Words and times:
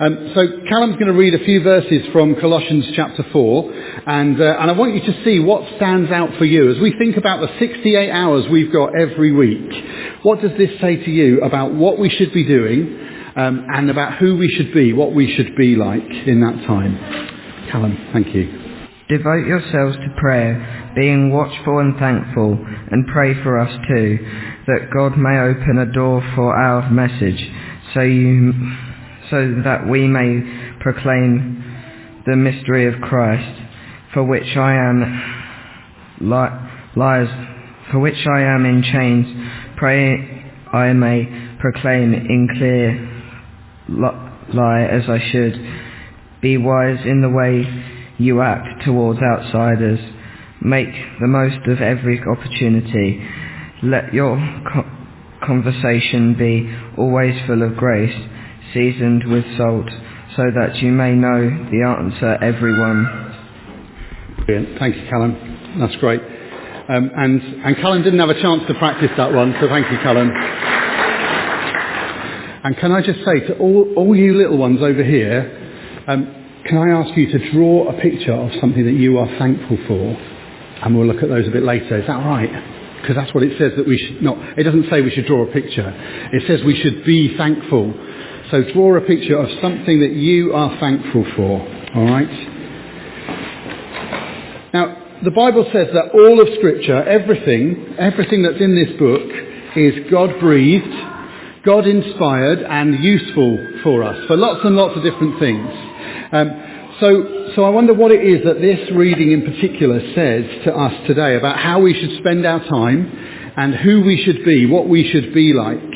Um, 0.00 0.32
so 0.34 0.42
Callum's 0.68 0.96
going 0.96 1.06
to 1.06 1.12
read 1.12 1.34
a 1.34 1.44
few 1.44 1.62
verses 1.62 2.02
from 2.12 2.34
Colossians 2.40 2.84
chapter 2.96 3.24
4, 3.30 3.72
and, 4.06 4.40
uh, 4.40 4.56
and 4.58 4.70
I 4.70 4.72
want 4.72 4.94
you 4.94 5.00
to 5.12 5.24
see 5.24 5.38
what 5.38 5.76
stands 5.76 6.10
out 6.10 6.36
for 6.36 6.44
you. 6.44 6.72
As 6.74 6.80
we 6.80 6.98
think 6.98 7.16
about 7.16 7.40
the 7.40 7.58
68 7.60 8.10
hours 8.10 8.44
we've 8.50 8.72
got 8.72 8.98
every 8.98 9.30
week, 9.30 9.70
what 10.24 10.40
does 10.40 10.50
this 10.58 10.80
say 10.80 10.96
to 10.96 11.10
you 11.10 11.42
about 11.42 11.74
what 11.74 12.00
we 12.00 12.10
should 12.10 12.32
be 12.32 12.44
doing 12.44 12.98
um, 13.36 13.66
and 13.72 13.88
about 13.88 14.18
who 14.18 14.36
we 14.36 14.48
should 14.48 14.74
be, 14.74 14.92
what 14.92 15.14
we 15.14 15.32
should 15.36 15.54
be 15.54 15.76
like 15.76 16.02
in 16.26 16.40
that 16.40 16.66
time? 16.66 17.68
Callum, 17.70 18.10
thank 18.12 18.34
you. 18.34 18.46
Devote 19.08 19.46
yourselves 19.46 19.96
to 19.96 20.14
prayer, 20.18 20.92
being 20.96 21.30
watchful 21.30 21.78
and 21.78 21.96
thankful, 22.00 22.58
and 22.90 23.06
pray 23.12 23.40
for 23.44 23.60
us 23.60 23.70
too, 23.86 24.18
that 24.66 24.88
God 24.92 25.16
may 25.16 25.38
open 25.38 25.78
a 25.78 25.92
door 25.92 26.20
for 26.34 26.56
our 26.56 26.90
message, 26.90 27.48
so 27.94 28.00
you 28.00 28.52
so 29.34 29.62
that 29.64 29.88
we 29.88 30.06
may 30.06 30.76
proclaim 30.78 32.22
the 32.24 32.36
mystery 32.36 32.86
of 32.86 33.00
Christ, 33.00 33.60
for 34.12 34.22
which 34.22 34.56
I 34.56 34.74
am 34.74 35.00
li- 36.20 36.70
for 37.90 37.98
which 37.98 38.24
I 38.32 38.42
am 38.42 38.64
in 38.64 38.84
chains. 38.84 39.26
Pray 39.76 40.44
I 40.72 40.92
may 40.92 41.56
proclaim 41.58 42.14
in 42.14 42.48
clear 42.56 42.92
li- 43.88 44.54
lie 44.54 44.82
as 44.82 45.08
I 45.08 45.18
should. 45.32 45.54
Be 46.40 46.56
wise 46.56 47.04
in 47.04 47.20
the 47.20 47.28
way 47.28 47.66
you 48.18 48.40
act 48.40 48.84
towards 48.84 49.18
outsiders. 49.20 49.98
Make 50.62 50.94
the 51.20 51.26
most 51.26 51.66
of 51.66 51.80
every 51.80 52.20
opportunity. 52.22 53.20
Let 53.82 54.14
your 54.14 54.36
co- 54.72 54.86
conversation 55.44 56.34
be 56.38 56.72
always 56.96 57.34
full 57.48 57.62
of 57.62 57.76
grace 57.76 58.14
seasoned 58.74 59.24
with 59.30 59.44
salt, 59.56 59.88
so 60.36 60.42
that 60.54 60.76
you 60.82 60.90
may 60.90 61.12
know 61.12 61.48
the 61.70 61.82
answer 61.86 62.36
everyone. 62.42 63.06
Brilliant. 64.44 64.78
Thank 64.78 64.96
you, 64.96 65.06
Callum. 65.08 65.78
That's 65.80 65.96
great. 65.96 66.20
Um, 66.20 67.10
and, 67.16 67.40
and 67.64 67.76
Callum 67.76 68.02
didn't 68.02 68.18
have 68.18 68.28
a 68.28 68.40
chance 68.42 68.62
to 68.68 68.74
practice 68.74 69.10
that 69.16 69.32
one, 69.32 69.54
so 69.60 69.68
thank 69.68 69.90
you, 69.90 69.96
Callum. 69.98 70.28
And 72.64 72.76
can 72.78 72.92
I 72.92 73.00
just 73.00 73.20
say 73.24 73.40
to 73.48 73.58
all, 73.58 73.94
all 73.96 74.16
you 74.16 74.36
little 74.36 74.58
ones 74.58 74.80
over 74.82 75.04
here, 75.04 76.04
um, 76.08 76.24
can 76.66 76.78
I 76.78 76.90
ask 76.98 77.16
you 77.16 77.30
to 77.30 77.52
draw 77.52 77.88
a 77.88 78.00
picture 78.00 78.32
of 78.32 78.50
something 78.60 78.84
that 78.84 78.92
you 78.92 79.18
are 79.18 79.28
thankful 79.38 79.78
for? 79.86 80.16
And 80.82 80.96
we'll 80.96 81.06
look 81.06 81.22
at 81.22 81.28
those 81.28 81.46
a 81.46 81.50
bit 81.50 81.62
later. 81.62 82.00
Is 82.00 82.06
that 82.06 82.24
right? 82.24 82.48
Because 83.00 83.16
that's 83.16 83.34
what 83.34 83.42
it 83.44 83.58
says 83.58 83.72
that 83.76 83.86
we 83.86 83.98
should 83.98 84.22
not. 84.22 84.58
It 84.58 84.64
doesn't 84.64 84.88
say 84.90 85.02
we 85.02 85.10
should 85.10 85.26
draw 85.26 85.44
a 85.44 85.52
picture. 85.52 85.88
It 86.32 86.42
says 86.46 86.64
we 86.64 86.76
should 86.80 87.04
be 87.04 87.36
thankful. 87.36 87.92
So 88.54 88.62
draw 88.72 88.96
a 88.96 89.00
picture 89.00 89.36
of 89.36 89.48
something 89.60 89.98
that 89.98 90.12
you 90.12 90.54
are 90.54 90.78
thankful 90.78 91.26
for. 91.34 91.58
All 91.96 92.04
right? 92.04 92.30
Now, 94.72 95.18
the 95.24 95.32
Bible 95.32 95.68
says 95.72 95.88
that 95.92 96.14
all 96.14 96.40
of 96.40 96.46
Scripture, 96.58 97.02
everything, 97.02 97.96
everything 97.98 98.44
that's 98.44 98.60
in 98.60 98.76
this 98.76 98.96
book 98.96 99.28
is 99.74 100.08
God 100.08 100.38
breathed, 100.38 100.86
God 101.64 101.88
inspired, 101.88 102.62
and 102.62 103.02
useful 103.02 103.58
for 103.82 104.04
us, 104.04 104.24
for 104.28 104.36
lots 104.36 104.60
and 104.64 104.76
lots 104.76 104.96
of 104.96 105.02
different 105.02 105.40
things. 105.40 105.68
Um, 106.30 106.94
so, 107.00 107.50
so 107.56 107.64
I 107.64 107.70
wonder 107.70 107.92
what 107.92 108.12
it 108.12 108.22
is 108.22 108.44
that 108.44 108.60
this 108.60 108.88
reading 108.94 109.32
in 109.32 109.42
particular 109.42 109.98
says 110.14 110.44
to 110.66 110.72
us 110.72 111.08
today 111.08 111.34
about 111.34 111.58
how 111.58 111.80
we 111.80 111.92
should 111.92 112.20
spend 112.20 112.46
our 112.46 112.60
time 112.60 113.52
and 113.56 113.74
who 113.74 114.02
we 114.02 114.22
should 114.22 114.44
be, 114.44 114.66
what 114.66 114.88
we 114.88 115.10
should 115.10 115.34
be 115.34 115.52
like. 115.52 115.93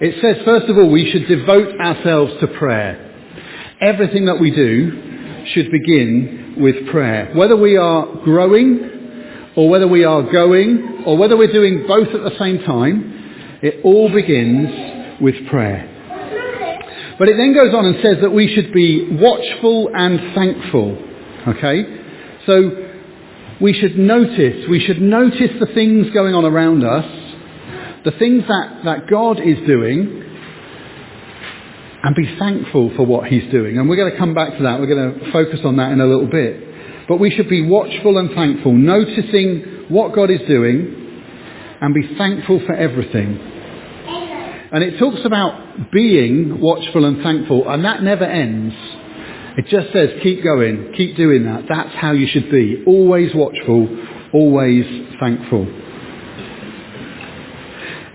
It 0.00 0.20
says, 0.20 0.44
first 0.44 0.66
of 0.68 0.76
all, 0.76 0.90
we 0.90 1.10
should 1.10 1.26
devote 1.26 1.80
ourselves 1.80 2.34
to 2.40 2.46
prayer. 2.48 3.02
Everything 3.80 4.26
that 4.26 4.38
we 4.40 4.50
do 4.50 5.44
should 5.52 5.70
begin 5.70 6.56
with 6.58 6.88
prayer. 6.90 7.32
Whether 7.34 7.56
we 7.56 7.76
are 7.76 8.06
growing, 8.24 9.52
or 9.56 9.70
whether 9.70 9.88
we 9.88 10.04
are 10.04 10.22
going, 10.22 11.04
or 11.06 11.16
whether 11.16 11.36
we're 11.36 11.52
doing 11.52 11.86
both 11.86 12.08
at 12.08 12.22
the 12.22 12.38
same 12.38 12.62
time, 12.64 13.58
it 13.62 13.84
all 13.84 14.12
begins 14.12 15.20
with 15.20 15.46
prayer. 15.48 15.92
But 17.18 17.28
it 17.28 17.36
then 17.38 17.54
goes 17.54 17.72
on 17.74 17.86
and 17.86 17.96
says 18.02 18.18
that 18.20 18.30
we 18.30 18.54
should 18.54 18.72
be 18.74 19.08
watchful 19.12 19.90
and 19.94 20.34
thankful. 20.34 20.98
Okay? 21.48 21.84
So 22.44 22.88
we 23.60 23.72
should 23.72 23.98
notice, 23.98 24.68
we 24.68 24.80
should 24.80 25.00
notice 25.00 25.50
the 25.58 25.66
things 25.74 26.10
going 26.12 26.34
on 26.34 26.44
around 26.44 26.84
us, 26.84 27.25
the 28.06 28.12
things 28.12 28.44
that, 28.46 28.84
that 28.84 29.10
God 29.10 29.40
is 29.40 29.58
doing, 29.66 30.22
and 32.04 32.14
be 32.14 32.38
thankful 32.38 32.92
for 32.94 33.04
what 33.04 33.26
He's 33.26 33.50
doing. 33.50 33.78
And 33.78 33.88
we're 33.88 33.96
going 33.96 34.12
to 34.12 34.18
come 34.18 34.32
back 34.32 34.56
to 34.56 34.62
that. 34.62 34.78
We're 34.78 34.86
going 34.86 35.18
to 35.18 35.32
focus 35.32 35.58
on 35.64 35.76
that 35.78 35.90
in 35.90 36.00
a 36.00 36.06
little 36.06 36.28
bit. 36.28 37.08
But 37.08 37.16
we 37.16 37.30
should 37.30 37.48
be 37.48 37.66
watchful 37.66 38.16
and 38.18 38.30
thankful, 38.32 38.72
noticing 38.72 39.86
what 39.88 40.14
God 40.14 40.30
is 40.30 40.38
doing, 40.46 41.24
and 41.80 41.92
be 41.92 42.16
thankful 42.16 42.60
for 42.64 42.74
everything. 42.74 43.40
And 44.72 44.84
it 44.84 44.98
talks 45.00 45.24
about 45.24 45.90
being 45.90 46.60
watchful 46.60 47.06
and 47.06 47.22
thankful, 47.24 47.68
and 47.68 47.84
that 47.84 48.04
never 48.04 48.24
ends. 48.24 48.74
It 49.58 49.66
just 49.66 49.92
says, 49.92 50.10
keep 50.22 50.44
going, 50.44 50.92
keep 50.96 51.16
doing 51.16 51.44
that. 51.46 51.64
That's 51.68 51.94
how 51.96 52.12
you 52.12 52.28
should 52.28 52.52
be. 52.52 52.84
Always 52.86 53.34
watchful, 53.34 53.88
always 54.32 54.84
thankful. 55.18 55.85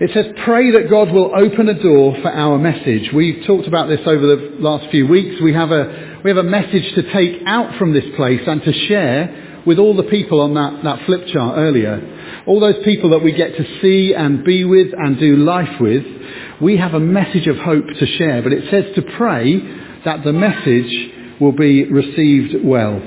It 0.00 0.10
says, 0.14 0.26
pray 0.44 0.72
that 0.72 0.90
God 0.90 1.10
will 1.10 1.32
open 1.36 1.68
a 1.68 1.80
door 1.80 2.16
for 2.22 2.32
our 2.32 2.58
message. 2.58 3.12
We've 3.12 3.44
talked 3.46 3.68
about 3.68 3.88
this 3.88 4.00
over 4.06 4.26
the 4.26 4.56
last 4.58 4.90
few 4.90 5.06
weeks. 5.06 5.40
We 5.40 5.52
have 5.52 5.70
a, 5.70 6.20
we 6.24 6.30
have 6.30 6.38
a 6.38 6.42
message 6.42 6.94
to 6.94 7.12
take 7.12 7.42
out 7.46 7.78
from 7.78 7.92
this 7.92 8.04
place 8.16 8.40
and 8.46 8.62
to 8.62 8.72
share 8.72 9.62
with 9.66 9.78
all 9.78 9.94
the 9.94 10.04
people 10.04 10.40
on 10.40 10.54
that, 10.54 10.82
that 10.82 11.06
flip 11.06 11.26
chart 11.28 11.56
earlier. 11.58 12.42
All 12.46 12.58
those 12.58 12.82
people 12.84 13.10
that 13.10 13.22
we 13.22 13.32
get 13.32 13.56
to 13.56 13.80
see 13.80 14.14
and 14.14 14.44
be 14.44 14.64
with 14.64 14.88
and 14.96 15.18
do 15.20 15.36
life 15.36 15.80
with. 15.80 16.04
We 16.60 16.78
have 16.78 16.94
a 16.94 17.00
message 17.00 17.46
of 17.46 17.58
hope 17.58 17.86
to 17.86 18.06
share, 18.06 18.42
but 18.42 18.52
it 18.52 18.70
says 18.70 18.94
to 18.96 19.02
pray 19.16 19.60
that 20.04 20.24
the 20.24 20.32
message 20.32 21.38
will 21.40 21.52
be 21.52 21.84
received 21.84 22.64
well. 22.64 23.00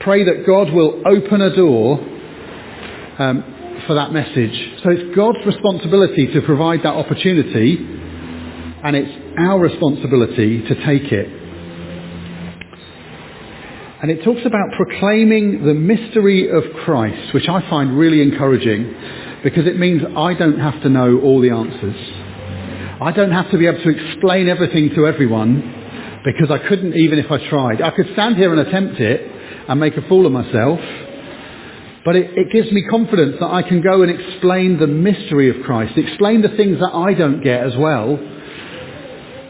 Pray 0.00 0.24
that 0.24 0.46
God 0.46 0.72
will 0.72 1.02
open 1.06 1.40
a 1.40 1.54
door 1.54 2.00
um, 3.18 3.51
for 3.86 3.94
that 3.94 4.12
message. 4.12 4.54
So 4.82 4.90
it's 4.90 5.16
God's 5.16 5.44
responsibility 5.44 6.26
to 6.34 6.42
provide 6.42 6.80
that 6.80 6.94
opportunity, 6.94 7.76
and 8.84 8.96
it's 8.96 9.10
our 9.38 9.58
responsibility 9.58 10.62
to 10.62 10.74
take 10.86 11.12
it. 11.12 11.42
And 14.02 14.10
it 14.10 14.24
talks 14.24 14.40
about 14.44 14.66
proclaiming 14.76 15.64
the 15.64 15.74
mystery 15.74 16.50
of 16.50 16.64
Christ, 16.84 17.32
which 17.34 17.48
I 17.48 17.68
find 17.70 17.96
really 17.96 18.20
encouraging 18.20 18.94
because 19.44 19.66
it 19.66 19.78
means 19.78 20.02
I 20.16 20.34
don't 20.34 20.58
have 20.58 20.82
to 20.82 20.88
know 20.88 21.20
all 21.20 21.40
the 21.40 21.50
answers. 21.50 21.96
I 23.00 23.12
don't 23.12 23.30
have 23.30 23.50
to 23.52 23.58
be 23.58 23.66
able 23.66 23.82
to 23.82 23.90
explain 23.90 24.48
everything 24.48 24.90
to 24.96 25.06
everyone 25.06 26.20
because 26.24 26.50
I 26.50 26.68
couldn't 26.68 26.94
even 26.94 27.18
if 27.18 27.30
I 27.30 27.48
tried. 27.48 27.80
I 27.82 27.90
could 27.90 28.08
stand 28.12 28.36
here 28.36 28.52
and 28.52 28.66
attempt 28.66 29.00
it 29.00 29.20
and 29.68 29.80
make 29.80 29.96
a 29.96 30.02
fool 30.08 30.26
of 30.26 30.32
myself, 30.32 30.80
but 32.04 32.16
it, 32.16 32.30
it, 32.36 32.52
gives 32.52 32.72
me 32.72 32.82
confidence 32.88 33.36
that 33.38 33.46
I 33.50 33.62
can 33.62 33.80
go 33.80 34.02
and 34.02 34.10
explain 34.10 34.78
the 34.78 34.88
mystery 34.88 35.50
of 35.50 35.64
Christ, 35.64 35.96
explain 35.96 36.42
the 36.42 36.48
things 36.48 36.80
that 36.80 36.92
I 36.92 37.14
don't 37.14 37.42
get 37.44 37.64
as 37.64 37.76
well, 37.76 38.18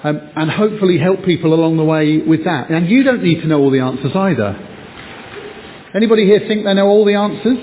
um, 0.05 0.21
and 0.37 0.51
hopefully 0.51 0.99
help 0.99 1.25
people 1.25 1.55
along 1.55 1.79
the 1.79 1.85
way 1.85 2.19
with 2.19 2.45
that. 2.45 2.71
And 2.71 2.91
you 2.91 3.05
don't 3.05 3.23
need 3.23 3.41
to 3.41 3.47
know 3.47 3.61
all 3.61 3.71
the 3.71 3.81
answers 3.81 4.15
either. 4.15 4.69
Anybody 5.95 6.27
here 6.27 6.41
think 6.47 6.65
they 6.65 6.75
know 6.75 6.89
all 6.89 7.05
the 7.05 7.15
answers? 7.15 7.59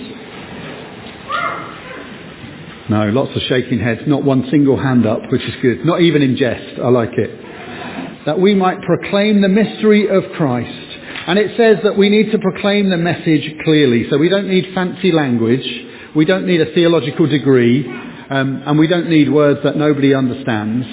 No, 2.89 3.09
lots 3.09 3.35
of 3.35 3.43
shaking 3.43 3.79
heads, 3.79 4.01
not 4.07 4.23
one 4.23 4.47
single 4.49 4.75
hand 4.75 5.05
up, 5.05 5.31
which 5.31 5.43
is 5.43 5.53
good. 5.61 5.85
Not 5.85 6.01
even 6.01 6.23
in 6.23 6.35
jest, 6.35 6.79
I 6.79 6.89
like 6.89 7.13
it. 7.13 8.25
That 8.25 8.39
we 8.39 8.55
might 8.55 8.81
proclaim 8.81 9.41
the 9.41 9.47
mystery 9.47 10.07
of 10.07 10.23
Christ. 10.35 10.88
And 11.29 11.37
it 11.37 11.55
says 11.57 11.77
that 11.83 11.95
we 11.95 12.09
need 12.09 12.31
to 12.31 12.39
proclaim 12.39 12.89
the 12.89 12.97
message 12.97 13.53
clearly. 13.63 14.09
So 14.09 14.17
we 14.17 14.29
don't 14.29 14.49
need 14.49 14.73
fancy 14.73 15.11
language. 15.11 15.63
We 16.15 16.25
don't 16.25 16.47
need 16.47 16.59
a 16.59 16.73
theological 16.73 17.27
degree. 17.27 17.87
Um, 17.87 18.63
and 18.65 18.79
we 18.79 18.87
don't 18.87 19.11
need 19.11 19.31
words 19.31 19.59
that 19.63 19.77
nobody 19.77 20.15
understands. 20.15 20.87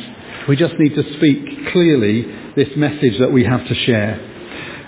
We 0.46 0.56
just 0.56 0.74
need 0.78 0.94
to 0.94 1.04
speak 1.16 1.72
clearly 1.72 2.52
this 2.54 2.68
message 2.76 3.18
that 3.18 3.32
we 3.32 3.44
have 3.44 3.66
to 3.66 3.74
share. 3.86 4.20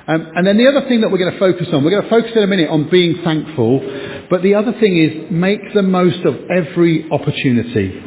Um, 0.06 0.32
and 0.36 0.46
then 0.46 0.58
the 0.58 0.68
other 0.68 0.86
thing 0.86 1.00
that 1.00 1.10
we're 1.10 1.16
going 1.16 1.32
to 1.32 1.38
focus 1.38 1.68
on, 1.72 1.82
we're 1.82 1.92
going 1.92 2.02
to 2.02 2.10
focus 2.10 2.32
in 2.36 2.42
a 2.42 2.46
minute 2.46 2.68
on 2.68 2.90
being 2.90 3.22
thankful. 3.24 3.80
But 4.28 4.42
the 4.42 4.54
other 4.54 4.72
thing 4.72 4.98
is 4.98 5.32
make 5.32 5.60
the 5.72 5.82
most 5.82 6.26
of 6.26 6.34
every 6.50 7.10
opportunity. 7.10 8.02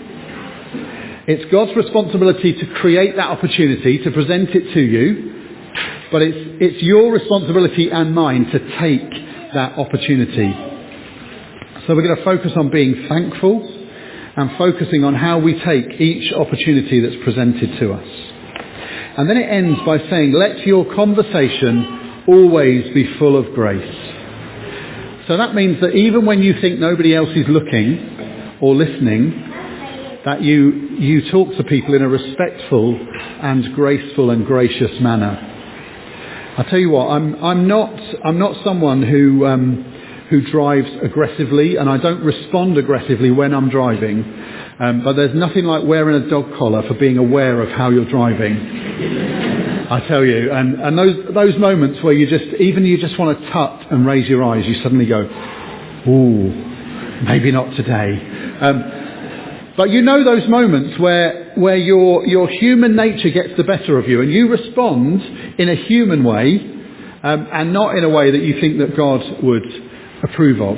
It's 1.25 1.51
God's 1.51 1.75
responsibility 1.75 2.53
to 2.53 2.67
create 2.75 3.15
that 3.15 3.29
opportunity, 3.29 3.97
to 4.03 4.11
present 4.11 4.49
it 4.51 4.75
to 4.75 4.79
you. 4.79 5.30
But 6.11 6.21
it's, 6.21 6.57
it's 6.59 6.83
your 6.83 7.11
responsibility 7.11 7.89
and 7.89 8.13
mine 8.13 8.45
to 8.45 8.59
take 8.79 9.09
that 9.53 9.77
opportunity. 9.77 10.51
So 11.87 11.95
we're 11.95 12.03
going 12.03 12.17
to 12.17 12.23
focus 12.23 12.51
on 12.55 12.69
being 12.69 13.07
thankful 13.07 13.77
and 14.35 14.57
focusing 14.57 15.03
on 15.03 15.15
how 15.15 15.39
we 15.39 15.53
take 15.63 15.99
each 15.99 16.31
opportunity 16.33 16.99
that's 16.99 17.23
presented 17.23 17.79
to 17.79 17.93
us. 17.93 18.07
And 19.17 19.29
then 19.29 19.37
it 19.37 19.49
ends 19.49 19.79
by 19.85 19.97
saying, 20.09 20.31
let 20.31 20.65
your 20.65 20.93
conversation 20.95 22.23
always 22.27 22.93
be 22.93 23.17
full 23.17 23.35
of 23.35 23.53
grace. 23.53 23.95
So 25.27 25.37
that 25.37 25.55
means 25.55 25.81
that 25.81 25.95
even 25.95 26.25
when 26.25 26.41
you 26.41 26.59
think 26.61 26.79
nobody 26.79 27.15
else 27.15 27.29
is 27.35 27.45
looking 27.47 28.57
or 28.61 28.75
listening, 28.75 29.31
that 30.25 30.41
you, 30.41 30.97
you 30.99 31.31
talk 31.31 31.55
to 31.57 31.63
people 31.63 31.93
in 31.93 32.01
a 32.01 32.07
respectful 32.07 32.95
and 33.41 33.73
graceful 33.73 34.29
and 34.29 34.45
gracious 34.45 34.99
manner. 35.01 35.60
I 36.57 36.63
tell 36.63 36.79
you 36.79 36.89
what, 36.89 37.07
I'm, 37.07 37.41
I'm, 37.43 37.67
not, 37.67 37.93
I'm 38.25 38.37
not 38.37 38.61
someone 38.65 39.01
who, 39.03 39.45
um, 39.45 40.27
who 40.29 40.41
drives 40.51 40.89
aggressively, 41.01 41.77
and 41.77 41.89
I 41.89 41.97
don't 41.97 42.23
respond 42.23 42.77
aggressively 42.77 43.31
when 43.31 43.53
I'm 43.53 43.69
driving. 43.69 44.21
Um, 44.79 45.01
but 45.03 45.13
there's 45.13 45.33
nothing 45.33 45.63
like 45.63 45.85
wearing 45.85 46.21
a 46.21 46.29
dog 46.29 46.57
collar 46.57 46.85
for 46.87 46.93
being 46.95 47.17
aware 47.17 47.61
of 47.61 47.69
how 47.69 47.89
you're 47.89 48.09
driving. 48.09 48.57
I 49.91 50.05
tell 50.07 50.25
you, 50.25 50.51
and, 50.51 50.81
and 50.81 50.97
those, 50.97 51.33
those 51.33 51.57
moments 51.57 52.03
where 52.03 52.13
you 52.13 52.27
just, 52.27 52.59
even 52.59 52.85
you 52.85 52.97
just 52.97 53.17
want 53.17 53.39
to 53.39 53.49
tut 53.51 53.91
and 53.91 54.05
raise 54.05 54.27
your 54.27 54.43
eyes, 54.43 54.65
you 54.65 54.81
suddenly 54.83 55.05
go, 55.05 55.21
ooh, 56.07 56.51
maybe 57.23 57.51
not 57.51 57.75
today. 57.77 58.57
Um, 58.59 59.73
but 59.77 59.89
you 59.89 60.01
know 60.01 60.23
those 60.23 60.49
moments 60.49 60.99
where, 60.99 61.40
where 61.57 61.77
your, 61.77 62.25
your 62.25 62.49
human 62.49 62.95
nature 62.95 63.29
gets 63.29 63.49
the 63.57 63.63
better 63.63 63.97
of 63.97 64.07
you 64.07 64.21
and 64.21 64.31
you 64.31 64.49
respond 64.49 65.21
in 65.59 65.69
a 65.69 65.75
human 65.75 66.23
way 66.23 66.55
um, 67.23 67.47
and 67.51 67.73
not 67.73 67.97
in 67.97 68.03
a 68.03 68.09
way 68.09 68.31
that 68.31 68.41
you 68.41 68.59
think 68.59 68.79
that 68.79 68.95
God 68.95 69.21
would 69.43 69.65
approve 70.23 70.61
of. 70.61 70.77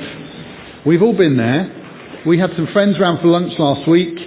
We've 0.85 1.01
all 1.01 1.15
been 1.15 1.37
there. 1.37 2.21
We 2.25 2.39
had 2.39 2.51
some 2.55 2.67
friends 2.67 2.99
round 2.99 3.21
for 3.21 3.27
lunch 3.27 3.57
last 3.59 3.87
week 3.87 4.17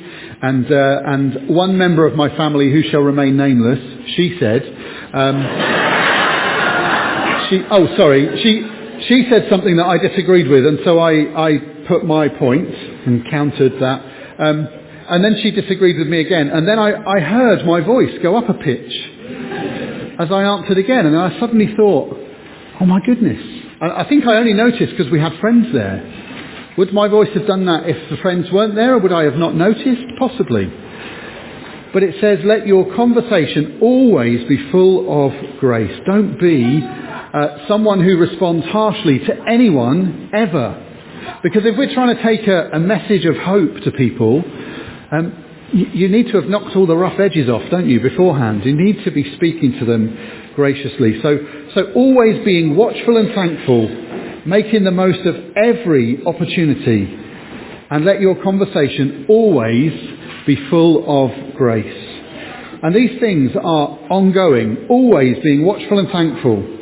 and, 0.42 0.66
uh, 0.70 1.00
and 1.06 1.48
one 1.48 1.78
member 1.78 2.06
of 2.06 2.14
my 2.14 2.34
family 2.36 2.70
who 2.70 2.82
shall 2.90 3.00
remain 3.00 3.36
nameless, 3.36 3.78
she 4.16 4.36
said, 4.38 4.62
um, 5.12 5.42
she, 7.48 7.62
oh 7.70 7.96
sorry, 7.96 8.42
she, 8.42 9.06
she 9.08 9.26
said 9.30 9.46
something 9.50 9.76
that 9.76 9.86
I 9.86 9.98
disagreed 9.98 10.48
with 10.48 10.66
and 10.66 10.80
so 10.84 10.98
I, 10.98 11.48
I 11.48 11.58
put 11.88 12.04
my 12.04 12.28
point 12.28 12.68
and 12.68 13.30
countered 13.30 13.80
that 13.80 14.02
um, 14.38 14.68
and 15.08 15.24
then 15.24 15.38
she 15.42 15.50
disagreed 15.50 15.98
with 15.98 16.08
me 16.08 16.20
again. 16.20 16.48
And 16.48 16.66
then 16.66 16.78
I, 16.78 16.92
I 16.94 17.20
heard 17.20 17.66
my 17.66 17.80
voice 17.80 18.12
go 18.22 18.36
up 18.36 18.48
a 18.48 18.54
pitch 18.54 18.92
as 20.18 20.30
I 20.30 20.42
answered 20.42 20.78
again. 20.78 21.06
And 21.06 21.16
I 21.16 21.38
suddenly 21.38 21.74
thought, 21.76 22.16
oh 22.80 22.86
my 22.86 23.00
goodness. 23.04 23.42
I, 23.80 24.02
I 24.02 24.08
think 24.08 24.26
I 24.26 24.36
only 24.36 24.54
noticed 24.54 24.96
because 24.96 25.10
we 25.10 25.20
had 25.20 25.38
friends 25.40 25.68
there. 25.72 26.74
Would 26.78 26.92
my 26.92 27.08
voice 27.08 27.30
have 27.34 27.46
done 27.46 27.64
that 27.66 27.88
if 27.88 28.10
the 28.10 28.18
friends 28.18 28.50
weren't 28.52 28.74
there, 28.74 28.94
or 28.94 28.98
would 28.98 29.12
I 29.12 29.24
have 29.24 29.36
not 29.36 29.54
noticed? 29.54 30.04
Possibly. 30.18 30.66
But 31.92 32.02
it 32.02 32.16
says, 32.20 32.40
let 32.44 32.66
your 32.66 32.94
conversation 32.94 33.78
always 33.80 34.46
be 34.46 34.70
full 34.70 35.26
of 35.26 35.58
grace. 35.58 35.98
Don't 36.04 36.38
be 36.38 36.82
uh, 36.84 37.66
someone 37.66 38.04
who 38.04 38.18
responds 38.18 38.66
harshly 38.66 39.20
to 39.20 39.44
anyone 39.48 40.30
ever. 40.34 40.82
Because 41.42 41.62
if 41.64 41.78
we're 41.78 41.94
trying 41.94 42.14
to 42.14 42.22
take 42.22 42.46
a, 42.46 42.70
a 42.72 42.78
message 42.78 43.24
of 43.24 43.36
hope 43.36 43.80
to 43.84 43.90
people, 43.92 44.42
um, 45.12 45.44
you, 45.72 45.86
you 45.86 46.08
need 46.08 46.26
to 46.32 46.40
have 46.40 46.48
knocked 46.50 46.76
all 46.76 46.86
the 46.86 46.96
rough 46.96 47.18
edges 47.18 47.48
off, 47.48 47.62
don't 47.70 47.88
you, 47.88 48.00
beforehand? 48.00 48.64
You 48.64 48.74
need 48.74 49.04
to 49.04 49.10
be 49.10 49.34
speaking 49.36 49.76
to 49.78 49.84
them 49.84 50.52
graciously. 50.54 51.20
So, 51.22 51.38
so 51.74 51.92
always 51.94 52.44
being 52.44 52.76
watchful 52.76 53.16
and 53.16 53.34
thankful, 53.34 53.88
making 54.46 54.84
the 54.84 54.90
most 54.90 55.26
of 55.26 55.34
every 55.56 56.24
opportunity, 56.24 57.22
and 57.90 58.04
let 58.04 58.20
your 58.20 58.42
conversation 58.42 59.26
always 59.28 59.92
be 60.46 60.56
full 60.70 61.04
of 61.06 61.54
grace. 61.54 62.14
And 62.82 62.94
these 62.94 63.18
things 63.20 63.52
are 63.56 63.88
ongoing, 64.10 64.86
always 64.88 65.36
being 65.42 65.64
watchful 65.64 65.98
and 65.98 66.08
thankful. 66.10 66.74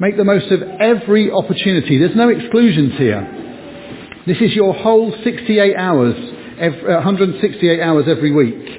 Make 0.00 0.16
the 0.16 0.24
most 0.24 0.50
of 0.50 0.62
every 0.62 1.30
opportunity. 1.30 1.98
There's 1.98 2.16
no 2.16 2.28
exclusions 2.28 2.96
here. 2.98 4.22
This 4.26 4.38
is 4.40 4.54
your 4.54 4.74
whole 4.74 5.12
68 5.24 5.76
hours, 5.76 6.14
168 6.60 7.80
hours 7.80 8.04
every 8.08 8.32
week. 8.32 8.78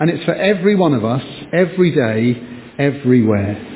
And 0.00 0.10
it's 0.10 0.24
for 0.24 0.34
every 0.34 0.74
one 0.74 0.94
of 0.94 1.04
us, 1.04 1.22
every 1.52 1.94
day, 1.94 2.40
everywhere. 2.78 3.68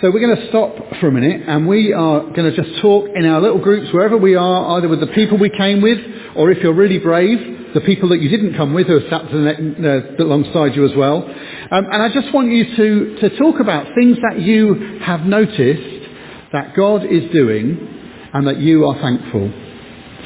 So 0.00 0.10
we're 0.12 0.20
going 0.20 0.36
to 0.36 0.48
stop 0.48 0.76
for 1.00 1.08
a 1.08 1.12
minute 1.12 1.42
and 1.48 1.66
we 1.66 1.92
are 1.92 2.20
going 2.20 2.50
to 2.50 2.54
just 2.54 2.80
talk 2.80 3.08
in 3.14 3.26
our 3.26 3.40
little 3.40 3.58
groups 3.58 3.92
wherever 3.92 4.16
we 4.16 4.36
are, 4.36 4.76
either 4.76 4.88
with 4.88 5.00
the 5.00 5.08
people 5.08 5.38
we 5.38 5.50
came 5.50 5.82
with 5.82 5.98
or 6.36 6.52
if 6.52 6.62
you're 6.62 6.74
really 6.74 6.98
brave, 6.98 7.74
the 7.74 7.80
people 7.80 8.08
that 8.10 8.20
you 8.20 8.28
didn't 8.28 8.56
come 8.56 8.74
with 8.74 8.86
who 8.86 8.96
are 8.96 9.10
sat 9.10 9.22
uh, 9.22 10.22
alongside 10.22 10.76
you 10.76 10.84
as 10.84 10.96
well. 10.96 11.24
Um, 11.24 11.84
and 11.90 12.02
I 12.02 12.08
just 12.12 12.32
want 12.32 12.50
you 12.50 12.76
to, 12.76 13.28
to 13.28 13.38
talk 13.38 13.60
about 13.60 13.92
things 13.94 14.18
that 14.28 14.40
you 14.40 15.00
have 15.02 15.22
noticed 15.22 16.06
that 16.52 16.76
God 16.76 17.04
is 17.04 17.30
doing 17.32 18.30
and 18.32 18.46
that 18.46 18.58
you 18.58 18.86
are 18.86 19.00
thankful 19.00 19.67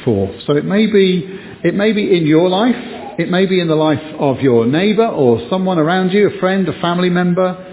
for. 0.03 0.33
So 0.45 0.55
it 0.55 0.65
may 0.65 0.87
be, 0.87 1.23
it 1.63 1.75
may 1.75 1.91
be 1.91 2.15
in 2.15 2.25
your 2.25 2.49
life, 2.49 2.75
it 3.19 3.29
may 3.29 3.45
be 3.45 3.59
in 3.59 3.67
the 3.67 3.75
life 3.75 4.01
of 4.19 4.39
your 4.41 4.65
neighbour 4.65 5.07
or 5.07 5.47
someone 5.49 5.77
around 5.77 6.11
you, 6.11 6.29
a 6.29 6.39
friend, 6.39 6.67
a 6.67 6.79
family 6.81 7.09
member. 7.09 7.69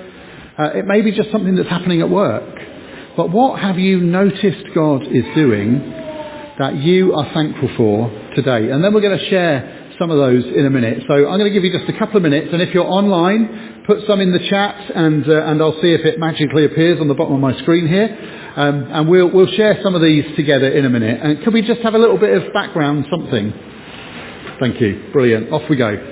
Uh, 0.59 0.79
it 0.79 0.87
may 0.87 1.01
be 1.01 1.13
just 1.13 1.31
something 1.31 1.57
that's 1.57 1.69
happening 1.69 2.01
at 2.01 2.11
work. 2.11 2.59
But 3.17 3.31
what 3.31 3.61
have 3.61 3.79
you 3.79 4.01
noticed 4.01 4.75
God 4.75 5.03
is 5.03 5.25
doing 5.35 5.81
that 6.59 6.77
you 6.77 7.15
are 7.15 7.33
thankful 7.33 7.71
for 7.77 8.11
today? 8.35 8.71
And 8.71 8.85
then 8.85 8.93
we're 8.95 9.01
going 9.01 9.19
to 9.19 9.31
share 9.31 9.80
some 10.01 10.11
of 10.11 10.17
those 10.17 10.43
in 10.45 10.65
a 10.65 10.71
minute. 10.71 11.05
So 11.07 11.15
I'm 11.15 11.39
going 11.39 11.45
to 11.45 11.55
give 11.55 11.63
you 11.63 11.71
just 11.71 11.89
a 11.89 11.99
couple 11.99 12.17
of 12.17 12.23
minutes, 12.23 12.49
and 12.53 12.63
if 12.63 12.73
you're 12.73 12.89
online, 12.89 13.85
put 13.87 13.99
some 14.09 14.21
in 14.21 14.33
the 14.33 14.41
chat, 14.49 14.91
and 14.97 15.29
uh, 15.29 15.45
and 15.45 15.61
I'll 15.61 15.81
see 15.81 15.93
if 15.93 16.01
it 16.07 16.19
magically 16.19 16.65
appears 16.65 16.99
on 17.01 17.07
the 17.09 17.15
bottom 17.15 17.35
of 17.35 17.41
my 17.41 17.57
screen 17.61 17.87
here. 17.87 18.09
Um, 18.57 18.89
and 18.91 19.09
we'll, 19.09 19.31
we'll 19.31 19.53
share 19.53 19.79
some 19.83 19.95
of 19.95 20.03
these 20.03 20.25
together 20.35 20.69
in 20.69 20.85
a 20.85 20.91
minute. 20.91 21.21
And 21.23 21.41
can 21.45 21.53
we 21.53 21.63
just 21.63 21.83
have 21.83 21.95
a 21.95 21.99
little 21.99 22.19
bit 22.19 22.37
of 22.37 22.53
background, 22.53 23.07
something? 23.09 23.53
Thank 24.59 24.81
you. 24.81 25.11
Brilliant. 25.13 25.53
Off 25.53 25.63
we 25.71 25.77
go. 25.77 26.10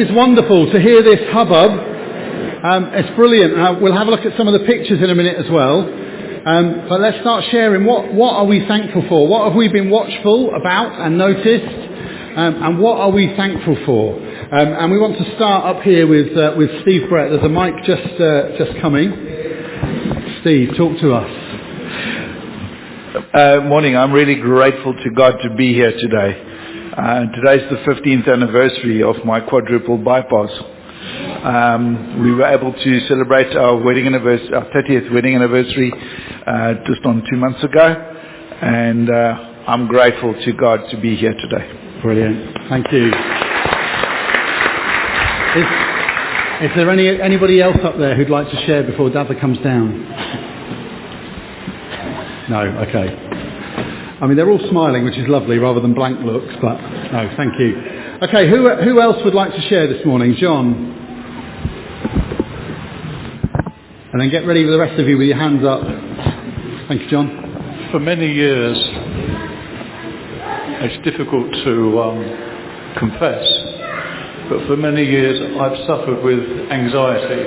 Is 0.00 0.10
wonderful 0.12 0.70
to 0.72 0.80
hear 0.80 1.02
this 1.02 1.20
hubbub. 1.32 1.70
Um, 2.64 2.84
it's 2.94 3.14
brilliant. 3.16 3.54
Uh, 3.58 3.78
we'll 3.80 3.96
have 3.96 4.08
a 4.08 4.10
look 4.10 4.26
at 4.26 4.36
some 4.36 4.48
of 4.48 4.58
the 4.58 4.66
pictures 4.66 5.02
in 5.02 5.10
a 5.10 5.14
minute 5.14 5.36
as 5.36 5.50
well. 5.50 5.80
Um, 5.80 6.86
but 6.88 7.00
let's 7.00 7.20
start 7.20 7.44
sharing 7.50 7.84
what, 7.84 8.12
what 8.12 8.34
are 8.34 8.44
we 8.44 8.66
thankful 8.66 9.04
for? 9.08 9.28
What 9.28 9.48
have 9.48 9.56
we 9.56 9.68
been 9.68 9.90
watchful 9.90 10.54
about 10.54 11.00
and 11.00 11.18
noticed? 11.18 11.88
Um, 12.38 12.62
and 12.62 12.78
what 12.78 12.98
are 12.98 13.10
we 13.10 13.34
thankful 13.36 13.76
for? 13.84 14.14
Um, 14.14 14.68
and 14.72 14.92
we 14.92 14.98
want 14.98 15.18
to 15.18 15.34
start 15.36 15.76
up 15.76 15.82
here 15.82 16.06
with, 16.06 16.36
uh, 16.36 16.54
with 16.56 16.70
Steve 16.82 17.08
Brett. 17.08 17.30
There's 17.30 17.44
a 17.44 17.48
mic 17.48 17.74
just, 17.84 18.20
uh, 18.20 18.56
just 18.56 18.80
coming. 18.80 19.10
Steve, 20.40 20.76
talk 20.76 20.98
to 21.00 21.14
us. 21.14 21.48
Uh, 23.34 23.60
morning. 23.66 23.96
I'm 23.96 24.12
really 24.12 24.36
grateful 24.36 24.94
to 24.94 25.10
God 25.10 25.38
to 25.42 25.54
be 25.54 25.74
here 25.74 25.92
today. 25.92 26.47
Uh, 26.98 27.26
today's 27.30 27.62
the 27.70 27.76
15th 27.86 28.28
anniversary 28.28 29.04
of 29.04 29.14
my 29.24 29.38
quadruple 29.38 29.96
bypass. 29.98 30.50
Um, 31.44 32.24
we 32.24 32.34
were 32.34 32.44
able 32.44 32.72
to 32.72 33.00
celebrate 33.06 33.56
our 33.56 33.76
wedding 33.76 34.06
anniversary, 34.08 34.52
our 34.52 34.64
30th 34.70 35.14
wedding 35.14 35.36
anniversary, 35.36 35.92
uh, 36.44 36.74
just 36.88 37.06
on 37.06 37.22
two 37.30 37.36
months 37.36 37.62
ago, 37.62 37.86
and 38.62 39.08
uh, 39.08 39.14
I'm 39.68 39.86
grateful 39.86 40.34
to 40.44 40.52
God 40.54 40.90
to 40.90 41.00
be 41.00 41.14
here 41.14 41.34
today. 41.34 42.00
Brilliant. 42.02 42.58
Thank 42.68 42.90
you. 42.90 43.06
Is, 45.54 46.68
is 46.68 46.76
there 46.76 46.90
any 46.90 47.20
anybody 47.20 47.62
else 47.62 47.78
up 47.84 47.96
there 47.98 48.16
who'd 48.16 48.28
like 48.28 48.50
to 48.50 48.66
share 48.66 48.82
before 48.82 49.08
Dada 49.08 49.38
comes 49.38 49.58
down? 49.58 50.02
No. 52.50 52.62
Okay. 52.88 53.27
I 54.20 54.26
mean, 54.26 54.36
they're 54.36 54.50
all 54.50 54.64
smiling, 54.70 55.04
which 55.04 55.16
is 55.16 55.28
lovely, 55.28 55.58
rather 55.58 55.80
than 55.80 55.94
blank 55.94 56.20
looks, 56.24 56.54
but 56.60 56.80
no, 57.12 57.32
thank 57.36 57.58
you. 57.58 57.76
Okay, 58.22 58.48
who, 58.50 58.68
who 58.82 59.00
else 59.00 59.16
would 59.24 59.34
like 59.34 59.52
to 59.52 59.60
share 59.68 59.86
this 59.86 60.04
morning? 60.04 60.34
John. 60.38 60.96
And 64.12 64.20
then 64.20 64.30
get 64.30 64.46
ready 64.46 64.64
for 64.64 64.70
the 64.72 64.78
rest 64.78 64.98
of 64.98 65.06
you 65.06 65.18
with 65.18 65.28
your 65.28 65.36
hands 65.36 65.64
up. 65.64 65.82
Thank 66.88 67.02
you, 67.02 67.10
John. 67.10 67.88
For 67.92 68.00
many 68.00 68.32
years, 68.32 68.76
it's 70.80 71.04
difficult 71.04 71.52
to 71.64 72.00
um, 72.00 72.96
confess 72.98 73.68
but 74.48 74.66
for 74.66 74.78
many 74.78 75.04
years 75.04 75.38
I've 75.60 75.76
suffered 75.86 76.24
with 76.24 76.40
anxiety. 76.70 77.42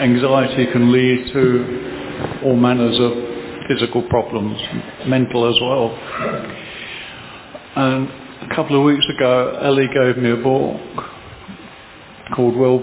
Anxiety 0.00 0.66
can 0.70 0.92
lead 0.92 1.32
to 1.32 2.40
all 2.44 2.54
manners 2.54 2.96
of 3.00 3.33
physical 3.68 4.02
problems, 4.08 4.60
mental 5.06 5.48
as 5.48 5.60
well. 5.60 5.90
And 7.76 8.08
a 8.50 8.54
couple 8.54 8.76
of 8.78 8.84
weeks 8.84 9.06
ago, 9.16 9.58
Ellie 9.62 9.88
gave 9.88 10.16
me 10.22 10.30
a 10.30 10.36
book 10.36 10.80
called 12.34 12.56
Well 12.56 12.82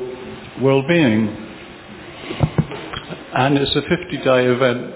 Well-Being, 0.61 1.27
and 3.33 3.57
it's 3.57 3.75
a 3.75 3.81
50-day 3.81 4.45
event, 4.47 4.93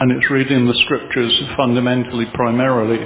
and 0.00 0.12
it's 0.12 0.30
reading 0.30 0.66
the 0.66 0.74
scriptures 0.84 1.42
fundamentally, 1.56 2.26
primarily. 2.34 3.00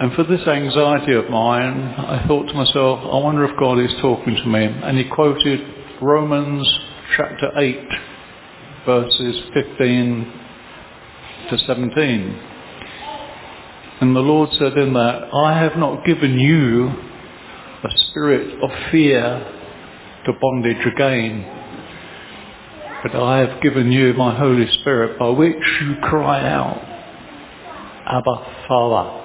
And 0.00 0.12
for 0.14 0.24
this 0.24 0.40
anxiety 0.46 1.12
of 1.12 1.28
mine, 1.28 1.82
I 1.82 2.24
thought 2.26 2.46
to 2.46 2.54
myself, 2.54 3.00
I 3.02 3.18
wonder 3.18 3.44
if 3.44 3.54
God 3.58 3.78
is 3.78 3.92
talking 4.00 4.34
to 4.36 4.46
me. 4.46 4.64
And 4.64 4.96
he 4.96 5.04
quoted 5.04 5.60
Romans 6.00 6.66
chapter 7.16 7.52
8, 7.58 7.88
verses 8.84 9.42
15 9.54 10.32
to 11.50 11.58
17. 11.58 12.40
And 14.00 14.16
the 14.16 14.20
Lord 14.20 14.50
said 14.58 14.76
in 14.76 14.92
that, 14.94 15.28
I 15.32 15.58
have 15.58 15.76
not 15.76 16.04
given 16.04 16.38
you 16.38 16.88
a 16.88 17.90
spirit 18.08 18.60
of 18.62 18.70
fear 18.90 19.46
to 20.26 20.32
bondage 20.40 20.86
again, 20.86 21.44
but 23.02 23.14
I 23.14 23.38
have 23.38 23.62
given 23.62 23.92
you 23.92 24.12
my 24.14 24.36
Holy 24.36 24.66
Spirit 24.80 25.18
by 25.18 25.28
which 25.28 25.62
you 25.80 25.96
cry 26.02 26.48
out, 26.48 26.80
Abba 28.06 28.66
Father. 28.66 29.18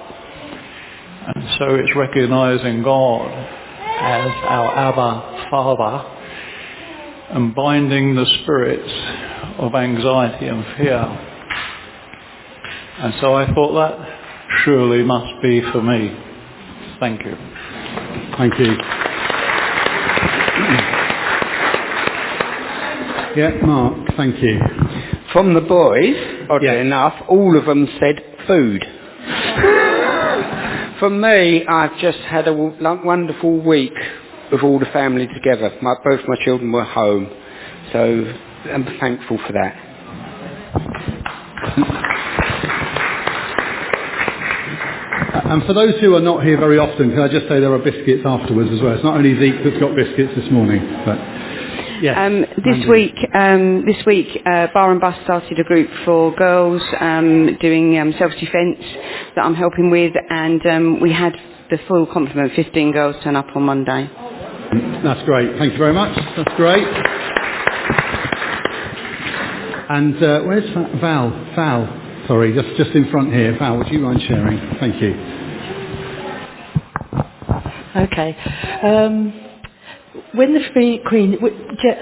And 1.34 1.48
so 1.58 1.74
it's 1.74 1.94
recognizing 1.96 2.82
God 2.82 3.30
as 3.30 4.30
our 4.48 4.76
Abba 4.76 5.48
Father 5.50 6.17
and 7.30 7.54
binding 7.54 8.14
the 8.14 8.26
spirits 8.42 8.90
of 9.58 9.74
anxiety 9.74 10.46
and 10.46 10.64
fear. 10.76 10.98
And 13.00 13.14
so 13.20 13.34
I 13.34 13.46
thought 13.54 13.72
that 13.74 14.18
surely 14.64 15.02
must 15.02 15.42
be 15.42 15.60
for 15.72 15.82
me. 15.82 16.16
Thank 17.00 17.24
you. 17.24 17.34
Thank 18.36 18.58
you. 18.58 18.76
Yeah, 23.36 23.50
Mark, 23.62 24.08
thank 24.16 24.42
you. 24.42 24.58
From 25.32 25.54
the 25.54 25.60
boys, 25.60 26.16
oddly 26.50 26.66
Yeah. 26.68 26.80
enough, 26.80 27.14
all 27.28 27.56
of 27.56 27.66
them 27.66 27.86
said 28.00 28.22
food. 28.46 28.84
For 30.98 31.10
me, 31.10 31.64
I've 31.64 31.96
just 31.98 32.18
had 32.20 32.48
a 32.48 32.52
wonderful 32.52 33.58
week 33.60 33.92
with 34.50 34.62
all 34.62 34.78
the 34.78 34.86
family 34.86 35.26
together. 35.26 35.76
My, 35.82 35.94
both 36.04 36.20
my 36.26 36.36
children 36.44 36.72
were 36.72 36.84
home, 36.84 37.28
so 37.92 38.34
I'm 38.72 38.84
thankful 38.98 39.38
for 39.46 39.52
that. 39.52 39.88
And 45.48 45.64
for 45.64 45.72
those 45.72 45.94
who 46.00 46.14
are 46.14 46.20
not 46.20 46.44
here 46.44 46.58
very 46.58 46.78
often, 46.78 47.10
can 47.10 47.20
I 47.20 47.28
just 47.28 47.48
say 47.48 47.58
there 47.58 47.72
are 47.72 47.78
biscuits 47.78 48.22
afterwards 48.24 48.70
as 48.70 48.82
well. 48.82 48.94
It's 48.94 49.04
not 49.04 49.16
only 49.16 49.38
Zeke 49.38 49.64
that's 49.64 49.80
got 49.80 49.96
biscuits 49.96 50.34
this 50.36 50.50
morning, 50.50 50.80
but 51.06 51.16
yes. 52.02 52.16
Um, 52.18 52.44
this 52.64 52.86
week, 52.86 53.14
um, 53.32 53.86
this 53.86 54.04
week, 54.04 54.42
uh, 54.44 54.66
Bar 54.74 54.92
and 54.92 55.00
Bus 55.00 55.16
started 55.24 55.58
a 55.58 55.64
group 55.64 55.88
for 56.04 56.34
girls 56.34 56.82
um, 57.00 57.56
doing 57.62 57.98
um, 57.98 58.12
self-defence 58.18 58.78
that 59.36 59.44
I'm 59.44 59.54
helping 59.54 59.90
with, 59.90 60.12
and 60.28 60.66
um, 60.66 61.00
we 61.00 61.12
had 61.14 61.32
the 61.70 61.78
full 61.88 62.06
complement, 62.06 62.52
15 62.54 62.92
girls 62.92 63.16
turn 63.24 63.36
up 63.36 63.46
on 63.54 63.62
Monday. 63.62 64.10
That's 64.72 65.22
great. 65.24 65.56
Thank 65.58 65.72
you 65.72 65.78
very 65.78 65.94
much. 65.94 66.14
That's 66.36 66.54
great. 66.56 66.84
And 69.90 70.22
uh, 70.22 70.40
where's 70.42 70.68
Va- 70.74 70.98
Val? 71.00 71.30
Val, 71.56 72.24
sorry, 72.26 72.52
just 72.54 72.76
just 72.76 72.90
in 72.90 73.10
front 73.10 73.32
here. 73.32 73.56
Val, 73.58 73.78
would 73.78 73.88
you 73.88 74.00
mind 74.00 74.20
sharing? 74.28 74.58
Thank 74.78 75.00
you. 75.00 75.14
Okay. 77.96 78.36
Um, 78.82 79.32
when 80.34 80.52
the 80.52 80.60
free 80.74 81.00
Queen, 81.08 81.38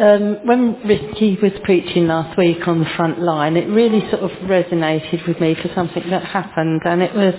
um, 0.01 0.39
when 0.47 0.81
Ricky 0.87 1.39
was 1.41 1.53
preaching 1.63 2.09
last 2.09 2.37
week 2.37 2.67
on 2.67 2.81
the 2.81 2.91
front 2.97 3.21
line, 3.21 3.57
it 3.57 3.69
really 3.69 4.01
sort 4.11 4.23
of 4.23 4.31
resonated 4.49 5.27
with 5.29 5.41
me 5.41 5.55
for 5.55 5.71
something 5.75 6.11
that 6.11 6.25
happened, 6.25 6.83
and 6.85 7.03
it 7.03 7.15
was 7.15 7.35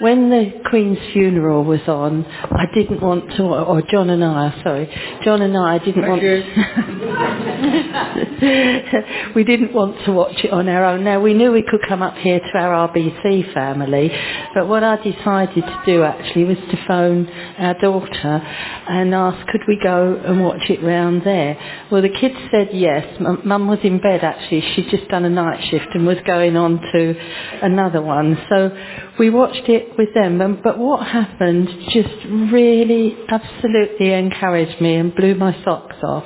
when 0.00 0.30
the 0.30 0.52
Queen's 0.70 0.98
funeral 1.12 1.64
was 1.64 1.80
on. 1.86 2.24
I 2.26 2.66
didn't 2.74 3.00
want 3.00 3.30
to, 3.36 3.42
or 3.42 3.82
John 3.82 4.10
and 4.10 4.24
I, 4.24 4.60
sorry, 4.62 5.20
John 5.24 5.42
and 5.42 5.56
I 5.56 5.78
didn't 5.78 6.08
want. 6.08 6.22
we 9.34 9.44
didn't 9.44 9.72
want 9.72 10.04
to 10.04 10.12
watch 10.12 10.44
it 10.44 10.52
on 10.52 10.68
our 10.68 10.84
own. 10.84 11.04
Now 11.04 11.20
we 11.20 11.34
knew 11.34 11.52
we 11.52 11.62
could 11.62 11.80
come 11.88 12.02
up 12.02 12.16
here 12.16 12.40
to 12.40 12.58
our 12.58 12.88
RBC 12.88 13.52
family, 13.54 14.10
but 14.54 14.68
what 14.68 14.82
I 14.82 14.96
decided 14.96 15.64
to 15.64 15.82
do 15.86 16.02
actually 16.02 16.44
was 16.44 16.58
to 16.58 16.84
phone 16.86 17.28
our 17.58 17.74
daughter 17.74 18.42
and 18.88 19.14
ask 19.14 19.46
could 19.48 19.62
we 19.68 19.78
go 19.82 20.20
and 20.24 20.42
watch 20.42 20.68
it 20.68 20.82
round 20.82 21.22
there. 21.24 21.56
Well, 21.90 22.02
the 22.02 22.08
kids 22.08 22.34
said 22.50 22.70
yes. 22.72 23.04
M- 23.20 23.42
Mum 23.44 23.68
was 23.68 23.78
in 23.82 24.00
bed 24.00 24.24
actually. 24.24 24.62
She'd 24.74 24.90
just 24.90 25.08
done 25.08 25.24
a 25.24 25.30
night 25.30 25.64
shift 25.70 25.86
and 25.94 26.06
was 26.06 26.18
going 26.26 26.56
on 26.56 26.80
to 26.92 27.14
another 27.62 28.02
one. 28.02 28.38
So 28.48 28.76
we 29.18 29.30
watched 29.30 29.68
it 29.68 29.83
with 29.98 30.14
them. 30.14 30.40
And, 30.40 30.62
but 30.62 30.78
what 30.78 31.06
happened 31.06 31.68
just 31.90 32.24
really 32.52 33.16
absolutely 33.28 34.12
encouraged 34.12 34.80
me 34.80 34.96
and 34.96 35.14
blew 35.14 35.34
my 35.34 35.56
socks 35.64 35.96
off 36.02 36.24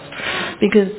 because 0.61 0.91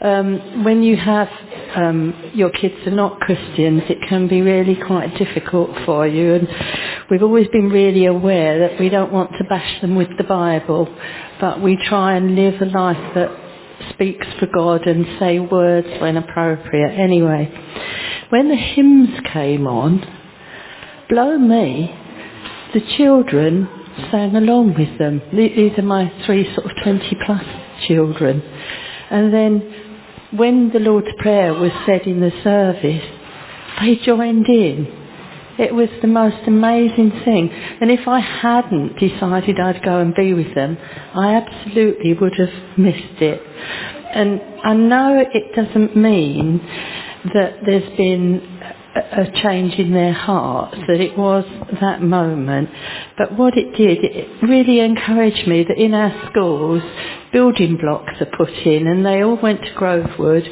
um, 0.00 0.64
when 0.64 0.82
you 0.82 0.96
have 0.96 1.28
um, 1.74 2.30
your 2.34 2.50
kids 2.50 2.74
are 2.86 2.90
not 2.90 3.20
Christians, 3.20 3.82
it 3.88 3.98
can 4.08 4.28
be 4.28 4.40
really 4.40 4.76
quite 4.76 5.16
difficult 5.18 5.70
for 5.84 6.06
you. 6.06 6.34
And 6.34 6.48
we've 7.10 7.22
always 7.22 7.48
been 7.48 7.68
really 7.70 8.06
aware 8.06 8.68
that 8.68 8.80
we 8.80 8.88
don't 8.88 9.12
want 9.12 9.32
to 9.38 9.44
bash 9.44 9.80
them 9.80 9.96
with 9.96 10.08
the 10.16 10.24
Bible, 10.24 10.88
but 11.40 11.60
we 11.60 11.76
try 11.76 12.16
and 12.16 12.34
live 12.34 12.60
a 12.60 12.66
life 12.66 13.14
that 13.14 13.30
speaks 13.90 14.26
for 14.38 14.46
God 14.46 14.86
and 14.86 15.06
say 15.18 15.38
words 15.38 15.88
when 16.00 16.16
appropriate. 16.16 16.92
Anyway, 16.92 17.52
when 18.30 18.48
the 18.48 18.56
hymns 18.56 19.20
came 19.32 19.66
on, 19.66 20.04
blow 21.08 21.38
me, 21.38 21.94
the 22.74 22.80
children 22.96 23.68
sang 24.10 24.36
along 24.36 24.74
with 24.74 24.98
them. 24.98 25.22
These 25.32 25.78
are 25.78 25.82
my 25.82 26.12
three 26.26 26.52
sort 26.54 26.66
of 26.66 26.72
20 26.82 27.16
plus 27.24 27.44
children. 27.86 28.42
And 29.10 29.32
then 29.32 29.86
when 30.32 30.70
the 30.72 30.80
Lord's 30.80 31.08
Prayer 31.18 31.54
was 31.54 31.72
said 31.86 32.02
in 32.02 32.20
the 32.20 32.32
service, 32.42 33.04
they 33.80 33.96
joined 34.04 34.46
in. 34.48 35.04
It 35.58 35.74
was 35.74 35.88
the 36.02 36.08
most 36.08 36.46
amazing 36.46 37.10
thing. 37.24 37.50
And 37.80 37.90
if 37.90 38.06
I 38.06 38.20
hadn't 38.20 38.98
decided 38.98 39.58
I'd 39.58 39.82
go 39.82 40.00
and 40.00 40.14
be 40.14 40.34
with 40.34 40.54
them, 40.54 40.76
I 41.14 41.34
absolutely 41.34 42.12
would 42.12 42.34
have 42.34 42.78
missed 42.78 43.22
it. 43.22 43.40
And 44.12 44.40
I 44.62 44.74
know 44.74 45.24
it 45.32 45.54
doesn't 45.54 45.96
mean 45.96 46.58
that 47.32 47.60
there's 47.64 47.96
been 47.96 48.55
a 48.96 49.30
change 49.42 49.74
in 49.74 49.92
their 49.92 50.12
hearts, 50.12 50.76
that 50.88 51.00
it 51.00 51.16
was 51.16 51.44
that 51.80 52.02
moment. 52.02 52.70
But 53.18 53.36
what 53.36 53.56
it 53.56 53.76
did, 53.76 54.04
it 54.04 54.42
really 54.42 54.80
encouraged 54.80 55.46
me 55.46 55.64
that 55.64 55.78
in 55.78 55.94
our 55.94 56.30
schools, 56.30 56.82
building 57.32 57.76
blocks 57.76 58.14
are 58.20 58.36
put 58.36 58.50
in 58.50 58.86
and 58.86 59.04
they 59.04 59.22
all 59.22 59.38
went 59.40 59.60
to 59.62 59.74
Grovewood 59.74 60.48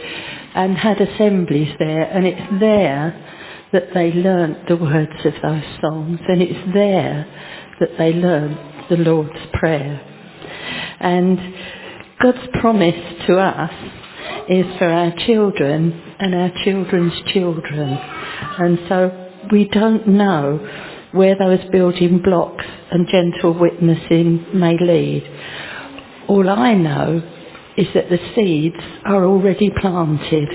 and 0.54 0.76
had 0.76 1.00
assemblies 1.00 1.74
there 1.78 2.02
and 2.02 2.26
it's 2.26 2.60
there 2.60 3.20
that 3.72 3.94
they 3.94 4.12
learnt 4.12 4.68
the 4.68 4.76
words 4.76 5.24
of 5.24 5.32
those 5.42 5.80
songs 5.80 6.20
and 6.28 6.42
it's 6.42 6.72
there 6.72 7.26
that 7.80 7.98
they 7.98 8.12
learnt 8.12 8.88
the 8.88 8.96
Lord's 8.96 9.32
Prayer. 9.52 10.00
And 11.00 11.38
God's 12.22 12.46
promise 12.60 13.26
to 13.26 13.38
us 13.38 13.72
is 14.48 14.66
for 14.78 14.88
our 14.88 15.12
children 15.26 16.02
and 16.18 16.34
our 16.34 16.50
children's 16.64 17.14
children. 17.32 17.98
And 18.59 18.79
so 18.88 19.31
we 19.53 19.69
don't 19.69 20.07
know 20.09 20.59
where 21.12 21.37
those 21.37 21.61
building 21.71 22.21
blocks 22.23 22.64
and 22.91 23.07
gentle 23.09 23.53
witnessing 23.59 24.47
may 24.55 24.76
lead. 24.79 25.23
All 26.29 26.49
I 26.49 26.75
know 26.75 27.23
is 27.76 27.87
that 27.95 28.09
the 28.09 28.19
seeds 28.35 28.76
are 29.05 29.25
already 29.25 29.71
planted 29.81 30.49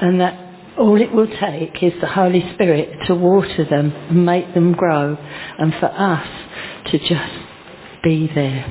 and 0.00 0.20
that 0.20 0.38
all 0.78 1.00
it 1.00 1.12
will 1.12 1.28
take 1.40 1.82
is 1.82 1.92
the 2.00 2.08
Holy 2.08 2.42
Spirit 2.54 3.06
to 3.06 3.14
water 3.14 3.64
them 3.68 3.92
and 3.92 4.24
make 4.24 4.54
them 4.54 4.72
grow 4.72 5.16
and 5.58 5.74
for 5.74 5.86
us 5.86 6.26
to 6.90 6.98
just 6.98 7.32
be 8.02 8.30
there. 8.34 8.64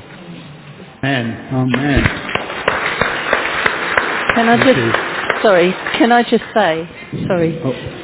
Amen. 1.03 1.53
Amen. 1.53 2.03
Can 4.35 4.47
I 4.49 4.57
Thank 4.57 4.63
just, 4.63 4.77
you. 4.77 5.41
sorry, 5.41 5.71
can 5.97 6.11
I 6.11 6.23
just 6.23 6.43
say, 6.53 6.89
sorry, 7.27 7.59
Oh, 7.63 8.00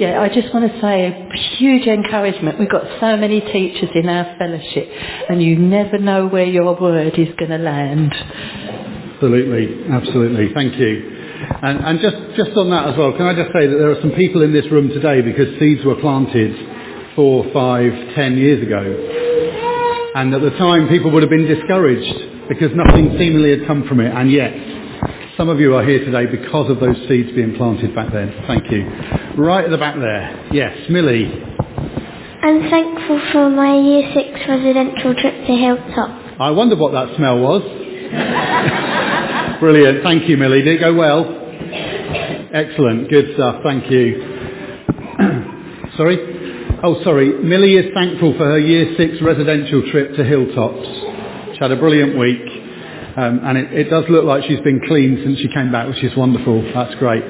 Yeah, 0.00 0.20
I 0.20 0.28
just 0.28 0.52
want 0.54 0.70
to 0.70 0.80
say 0.80 1.06
a 1.06 1.36
huge 1.58 1.86
encouragement. 1.86 2.58
We've 2.58 2.70
got 2.70 2.84
so 3.00 3.16
many 3.16 3.40
teachers 3.40 3.90
in 3.94 4.08
our 4.08 4.36
fellowship, 4.38 4.88
and 5.28 5.42
you 5.42 5.58
never 5.58 5.98
know 5.98 6.26
where 6.26 6.44
your 6.44 6.80
word 6.80 7.18
is 7.18 7.34
going 7.38 7.50
to 7.50 7.58
land. 7.58 8.14
Absolutely, 9.14 9.92
absolutely. 9.92 10.54
Thank 10.54 10.76
you. 10.76 11.16
And, 11.62 11.84
and 11.84 12.00
just, 12.00 12.16
just 12.36 12.56
on 12.56 12.70
that 12.70 12.88
as 12.88 12.96
well, 12.96 13.12
can 13.12 13.26
I 13.26 13.34
just 13.34 13.52
say 13.52 13.66
that 13.66 13.76
there 13.76 13.90
are 13.90 14.00
some 14.00 14.12
people 14.12 14.42
in 14.42 14.52
this 14.52 14.70
room 14.70 14.88
today 14.88 15.20
because 15.20 15.58
seeds 15.58 15.84
were 15.84 15.96
planted 15.96 16.54
four, 17.16 17.44
five, 17.52 17.92
ten 18.14 18.36
years 18.36 18.62
ago. 18.62 18.80
And 20.14 20.34
at 20.34 20.42
the 20.42 20.50
time 20.58 20.88
people 20.88 21.10
would 21.10 21.22
have 21.22 21.30
been 21.30 21.46
discouraged 21.46 22.48
because 22.48 22.70
nothing 22.74 23.16
seemingly 23.18 23.58
had 23.58 23.66
come 23.66 23.86
from 23.86 24.00
it. 24.00 24.12
And 24.12 24.30
yet, 24.30 24.52
some 25.40 25.48
of 25.48 25.58
you 25.58 25.74
are 25.74 25.82
here 25.82 26.04
today 26.04 26.26
because 26.26 26.70
of 26.70 26.80
those 26.80 26.96
seeds 27.08 27.32
being 27.32 27.56
planted 27.56 27.94
back 27.94 28.12
then. 28.12 28.44
Thank 28.46 28.70
you. 28.70 28.84
Right 29.42 29.64
at 29.64 29.70
the 29.70 29.78
back 29.78 29.96
there. 29.96 30.50
Yes, 30.52 30.76
Millie. 30.90 31.32
I'm 31.32 32.68
thankful 32.68 33.18
for 33.32 33.48
my 33.48 33.74
Year 33.74 34.12
6 34.12 34.38
residential 34.46 35.14
trip 35.14 35.46
to 35.46 35.56
Hilltop. 35.56 36.10
I 36.38 36.50
wonder 36.50 36.76
what 36.76 36.92
that 36.92 37.16
smell 37.16 37.38
was. 37.40 37.62
Brilliant. 39.60 40.02
Thank 40.02 40.28
you, 40.28 40.36
Millie. 40.36 40.60
Did 40.60 40.76
it 40.76 40.80
go 40.80 40.92
well? 40.92 41.24
Excellent. 42.52 43.08
Good 43.08 43.32
stuff. 43.32 43.62
Thank 43.64 43.90
you. 43.90 44.20
sorry? 45.96 46.18
Oh, 46.84 47.02
sorry. 47.02 47.42
Millie 47.42 47.76
is 47.76 47.94
thankful 47.94 48.34
for 48.36 48.44
her 48.44 48.58
Year 48.58 48.94
6 48.94 49.22
residential 49.22 49.90
trip 49.90 50.16
to 50.16 50.22
Hilltops. 50.22 50.86
She 51.54 51.58
had 51.60 51.72
a 51.72 51.76
brilliant 51.76 52.18
week. 52.18 52.59
Um, 53.16 53.40
and 53.42 53.58
it, 53.58 53.72
it 53.72 53.90
does 53.90 54.04
look 54.08 54.24
like 54.24 54.44
she's 54.44 54.60
been 54.60 54.80
clean 54.86 55.20
since 55.24 55.38
she 55.38 55.48
came 55.48 55.72
back, 55.72 55.88
which 55.88 56.02
is 56.04 56.16
wonderful. 56.16 56.62
That's 56.72 56.94
great. 56.96 57.22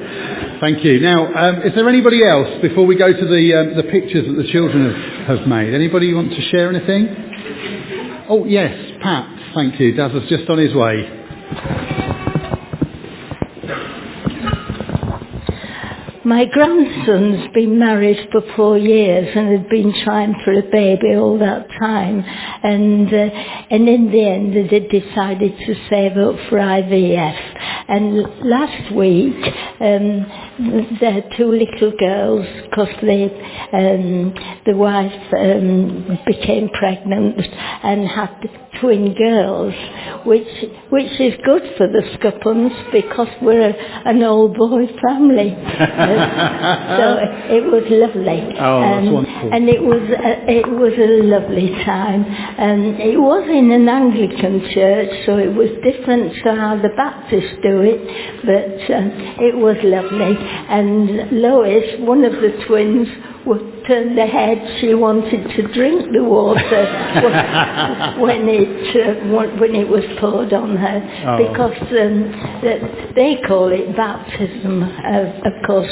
Thank 0.59 0.83
you. 0.83 0.99
Now, 0.99 1.25
um, 1.33 1.61
is 1.63 1.73
there 1.75 1.87
anybody 1.89 2.23
else 2.23 2.61
before 2.61 2.85
we 2.85 2.95
go 2.95 3.11
to 3.11 3.25
the, 3.25 3.53
um, 3.53 3.75
the 3.75 3.83
pictures 3.83 4.27
that 4.27 4.41
the 4.41 4.51
children 4.51 4.93
have, 5.25 5.39
have 5.39 5.47
made? 5.47 5.73
Anybody 5.73 6.13
want 6.13 6.31
to 6.31 6.41
share 6.49 6.69
anything? 6.69 8.25
Oh, 8.29 8.45
yes, 8.45 8.99
Pat. 9.01 9.53
Thank 9.55 9.79
you. 9.79 9.93
Daz 9.93 10.13
was 10.13 10.23
just 10.29 10.49
on 10.49 10.57
his 10.57 10.73
way. 10.73 12.30
My 16.31 16.45
grandson's 16.45 17.53
been 17.53 17.77
married 17.77 18.29
for 18.31 18.39
four 18.55 18.77
years 18.77 19.35
and 19.35 19.51
had 19.51 19.67
been 19.67 19.93
trying 20.05 20.33
for 20.45 20.53
a 20.53 20.61
baby 20.61 21.13
all 21.13 21.37
that 21.39 21.67
time. 21.77 22.23
And, 22.23 23.13
uh, 23.13 23.17
and 23.69 23.89
in 23.89 24.09
the 24.09 24.25
end 24.25 24.53
they 24.69 24.79
decided 24.79 25.57
to 25.57 25.75
save 25.89 26.13
up 26.13 26.35
for 26.47 26.57
IVF. 26.57 27.80
And 27.91 28.23
last 28.45 28.93
week 28.95 29.35
um, 29.81 30.97
their 31.01 31.23
two 31.37 31.51
little 31.51 31.91
girls, 31.99 32.45
because 32.69 32.87
um, 33.73 34.33
the 34.65 34.75
wife 34.75 35.33
um, 35.33 36.19
became 36.25 36.69
pregnant 36.69 37.39
and 37.83 38.07
had 38.07 38.49
twin 38.79 39.13
girls, 39.15 39.73
which 40.25 40.47
which 40.89 41.19
is 41.19 41.33
good 41.45 41.63
for 41.77 41.87
the 41.87 42.01
Scuppums 42.15 42.91
because 42.91 43.27
we're 43.41 43.69
a, 43.69 43.73
an 44.05 44.23
old 44.23 44.55
boy 44.57 44.87
family. 45.05 45.51
So 47.01 47.17
it 47.55 47.63
was 47.73 47.83
lovely. 47.89 48.41
Oh, 48.59 48.81
that's 48.81 49.07
Um, 49.07 49.13
wonderful. 49.13 49.49
And 49.53 49.69
it 49.69 49.81
was 49.81 50.01
a, 50.09 50.51
it 50.59 50.67
was 50.67 50.93
a 50.97 51.11
lovely 51.35 51.69
time. 51.85 52.23
And 52.25 52.99
it 52.99 53.17
was 53.19 53.43
in 53.49 53.71
an 53.71 53.87
Anglican 53.89 54.69
church, 54.73 55.11
so 55.25 55.37
it 55.37 55.53
was 55.53 55.69
different 55.83 56.33
to 56.43 56.55
how 56.55 56.75
the 56.77 56.89
Baptists 56.95 57.57
do 57.81 57.87
it, 57.89 58.01
but 58.45 58.95
um, 58.95 59.11
it 59.39 59.55
was 59.57 59.77
lovely. 59.83 60.35
And 60.69 61.31
Lois, 61.41 61.99
one 61.99 62.23
of 62.23 62.33
the 62.33 62.63
twins, 62.67 63.07
would 63.45 63.83
turn 63.87 64.15
the 64.15 64.27
head. 64.27 64.57
She 64.79 64.93
wanted 64.93 65.49
to 65.55 65.73
drink 65.73 66.11
the 66.13 66.23
water 66.23 66.83
when 68.21 68.47
it 68.47 68.95
uh, 68.95 69.57
when 69.59 69.73
it 69.73 69.87
was 69.89 70.03
poured 70.19 70.53
on 70.53 70.77
her 70.77 71.01
Oh. 71.25 71.37
because 71.37 71.77
um, 71.81 72.31
that- 72.63 73.15
they 73.15 73.41
call 73.47 73.69
it 73.69 73.95
baptism. 73.97 74.83
Uh, 74.83 75.49
of 75.49 75.53
course, 75.65 75.89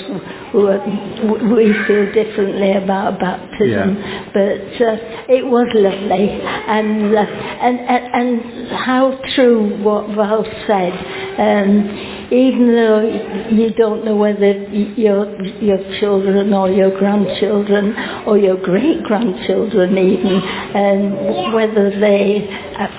we, 0.54 1.74
feel 1.88 2.06
differently 2.14 2.74
about 2.74 3.20
baptism, 3.20 3.96
but 4.34 4.62
uh, 4.82 4.98
it 5.28 5.46
was 5.46 5.68
lovely, 5.74 6.30
and, 6.30 7.16
uh, 7.16 7.20
and 7.22 7.80
and 7.80 8.04
and 8.14 8.72
how 8.72 9.20
true 9.36 9.78
what 9.84 10.08
Val 10.16 10.46
said. 10.68 10.94
Um, 11.40 12.28
even 12.32 12.76
though 12.76 13.48
you 13.50 13.72
don't 13.72 14.04
know 14.04 14.16
whether 14.18 14.52
your 15.00 15.42
your 15.62 15.80
children 16.02 16.54
or 16.54 16.70
your 16.70 16.92
grandchildren 17.00 17.96
or 18.28 18.38
your 18.38 18.58
great 18.58 19.04
grandchildren 19.04 19.98
even 19.98 20.36
um, 20.76 21.54
whether 21.54 21.98
they 21.98 22.46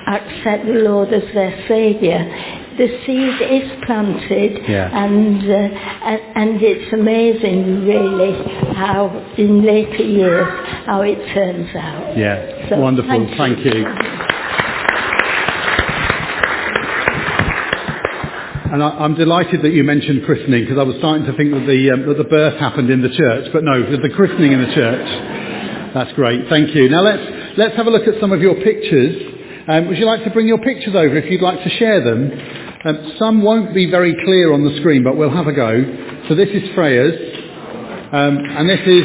accept 0.07 0.65
the 0.65 0.81
Lord 0.83 1.13
as 1.13 1.23
their 1.35 1.53
saviour 1.67 2.25
the 2.77 2.87
seed 3.05 3.41
is 3.41 3.69
planted 3.85 4.67
Yeah. 4.67 4.89
and, 4.91 5.43
uh, 5.43 5.53
and 5.53 6.21
and 6.35 6.61
it's 6.61 6.91
amazing 6.93 7.85
really 7.85 8.33
how 8.73 9.09
in 9.37 9.63
later 9.63 10.03
years 10.03 10.47
how 10.85 11.01
it 11.01 11.19
turns 11.33 11.69
out 11.75 12.17
Yeah, 12.17 12.69
So, 12.69 12.79
wonderful. 12.79 13.11
thank 13.11 13.37
Thank 13.37 13.65
you. 13.65 13.85
And 18.71 18.81
I, 18.81 19.03
I'm 19.03 19.15
delighted 19.15 19.63
that 19.63 19.73
you 19.75 19.83
mentioned 19.83 20.23
christening 20.23 20.63
because 20.63 20.79
I 20.79 20.87
was 20.87 20.95
starting 21.03 21.27
to 21.27 21.35
think 21.35 21.51
that 21.51 21.67
the, 21.67 21.91
um, 21.91 22.07
that 22.07 22.15
the 22.15 22.29
birth 22.31 22.55
happened 22.55 22.89
in 22.89 23.01
the 23.03 23.11
church, 23.11 23.51
but 23.51 23.67
no, 23.67 23.83
the 23.83 24.09
christening 24.15 24.53
in 24.53 24.63
the 24.63 24.73
church. 24.73 25.07
That's 25.93 26.13
great. 26.13 26.47
Thank 26.47 26.73
you. 26.73 26.87
Now 26.87 27.03
let's, 27.03 27.19
let's 27.57 27.75
have 27.75 27.87
a 27.87 27.89
look 27.91 28.07
at 28.07 28.15
some 28.21 28.31
of 28.31 28.39
your 28.39 28.55
pictures. 28.55 29.67
Um, 29.67 29.87
would 29.91 29.97
you 29.97 30.05
like 30.05 30.23
to 30.23 30.31
bring 30.31 30.47
your 30.47 30.59
pictures 30.59 30.95
over 30.95 31.17
if 31.17 31.29
you'd 31.29 31.43
like 31.43 31.61
to 31.63 31.69
share 31.75 31.99
them? 31.99 32.31
Um, 32.87 33.15
some 33.19 33.41
won't 33.43 33.75
be 33.75 33.91
very 33.91 34.15
clear 34.23 34.53
on 34.53 34.63
the 34.63 34.75
screen, 34.79 35.03
but 35.03 35.17
we'll 35.17 35.35
have 35.35 35.47
a 35.47 35.53
go. 35.53 35.75
So 36.29 36.35
this 36.35 36.49
is 36.49 36.73
Freya's, 36.73 37.11
um, 38.15 38.39
and 38.39 38.69
this 38.69 38.79
is 38.87 39.03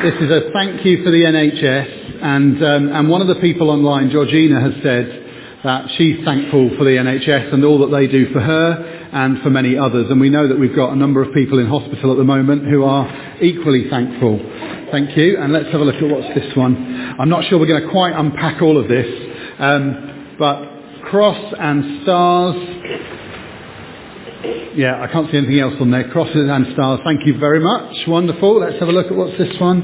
this 0.00 0.16
is 0.16 0.30
a 0.32 0.50
thank 0.52 0.84
you 0.84 1.04
for 1.04 1.10
the 1.12 1.28
NHS, 1.28 2.24
and 2.24 2.64
um, 2.64 2.88
and 2.96 3.08
one 3.08 3.20
of 3.20 3.28
the 3.28 3.36
people 3.36 3.68
online, 3.68 4.10
Georgina, 4.10 4.60
has 4.60 4.72
said 4.82 5.19
that 5.64 5.86
she's 5.96 6.24
thankful 6.24 6.70
for 6.78 6.84
the 6.84 6.96
NHS 6.96 7.52
and 7.52 7.64
all 7.64 7.78
that 7.80 7.94
they 7.94 8.06
do 8.06 8.32
for 8.32 8.40
her 8.40 9.08
and 9.12 9.42
for 9.42 9.50
many 9.50 9.76
others. 9.76 10.06
And 10.10 10.20
we 10.20 10.30
know 10.30 10.48
that 10.48 10.58
we've 10.58 10.74
got 10.74 10.92
a 10.92 10.96
number 10.96 11.22
of 11.22 11.34
people 11.34 11.58
in 11.58 11.66
hospital 11.66 12.12
at 12.12 12.16
the 12.16 12.24
moment 12.24 12.64
who 12.64 12.84
are 12.84 13.42
equally 13.42 13.88
thankful. 13.90 14.38
Thank 14.90 15.16
you. 15.16 15.38
And 15.38 15.52
let's 15.52 15.70
have 15.72 15.80
a 15.80 15.84
look 15.84 15.96
at 15.96 16.08
what's 16.08 16.34
this 16.34 16.56
one. 16.56 17.16
I'm 17.18 17.28
not 17.28 17.44
sure 17.44 17.58
we're 17.58 17.66
going 17.66 17.82
to 17.82 17.90
quite 17.90 18.14
unpack 18.14 18.62
all 18.62 18.78
of 18.80 18.88
this, 18.88 19.06
um, 19.58 20.36
but 20.38 21.04
cross 21.04 21.54
and 21.58 22.02
stars. 22.02 22.56
Yeah, 24.76 25.02
I 25.02 25.12
can't 25.12 25.30
see 25.30 25.36
anything 25.36 25.60
else 25.60 25.74
on 25.80 25.90
there. 25.90 26.08
Crosses 26.10 26.48
and 26.48 26.72
stars. 26.72 27.00
Thank 27.04 27.26
you 27.26 27.38
very 27.38 27.60
much. 27.60 27.94
Wonderful. 28.08 28.60
Let's 28.60 28.78
have 28.80 28.88
a 28.88 28.92
look 28.92 29.06
at 29.06 29.14
what's 29.14 29.36
this 29.36 29.60
one. 29.60 29.82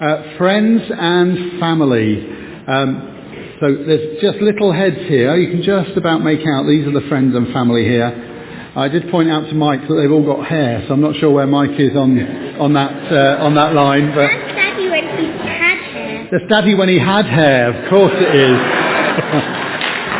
Uh, 0.00 0.38
friends 0.38 0.82
and 0.88 1.60
family. 1.60 2.26
Um, 2.66 3.13
so 3.60 3.74
there's 3.86 4.20
just 4.20 4.38
little 4.38 4.72
heads 4.72 4.96
here. 5.08 5.34
You 5.36 5.50
can 5.50 5.62
just 5.62 5.96
about 5.96 6.22
make 6.22 6.40
out 6.46 6.66
these 6.66 6.86
are 6.86 6.92
the 6.92 7.06
friends 7.08 7.34
and 7.34 7.52
family 7.52 7.84
here. 7.84 8.30
I 8.76 8.88
did 8.88 9.08
point 9.10 9.30
out 9.30 9.48
to 9.48 9.54
Mike 9.54 9.86
that 9.86 9.94
they've 9.94 10.10
all 10.10 10.24
got 10.26 10.46
hair, 10.46 10.82
so 10.88 10.94
I'm 10.94 11.00
not 11.00 11.14
sure 11.16 11.30
where 11.30 11.46
Mike 11.46 11.78
is 11.78 11.96
on 11.96 12.18
on 12.58 12.72
that 12.74 12.92
uh, 13.12 13.44
on 13.44 13.54
that 13.54 13.72
line. 13.74 14.10
But 14.14 14.26
That's 14.28 14.54
Daddy 14.54 14.88
when 14.90 15.06
he 15.18 15.26
had 15.38 15.78
hair. 15.78 16.28
that's 16.32 16.44
Daddy 16.50 16.74
when 16.74 16.88
he 16.88 16.98
had 16.98 17.26
hair. 17.26 17.70
Of 17.84 17.88
course 17.90 18.12
it 18.16 18.34
is. 18.34 18.58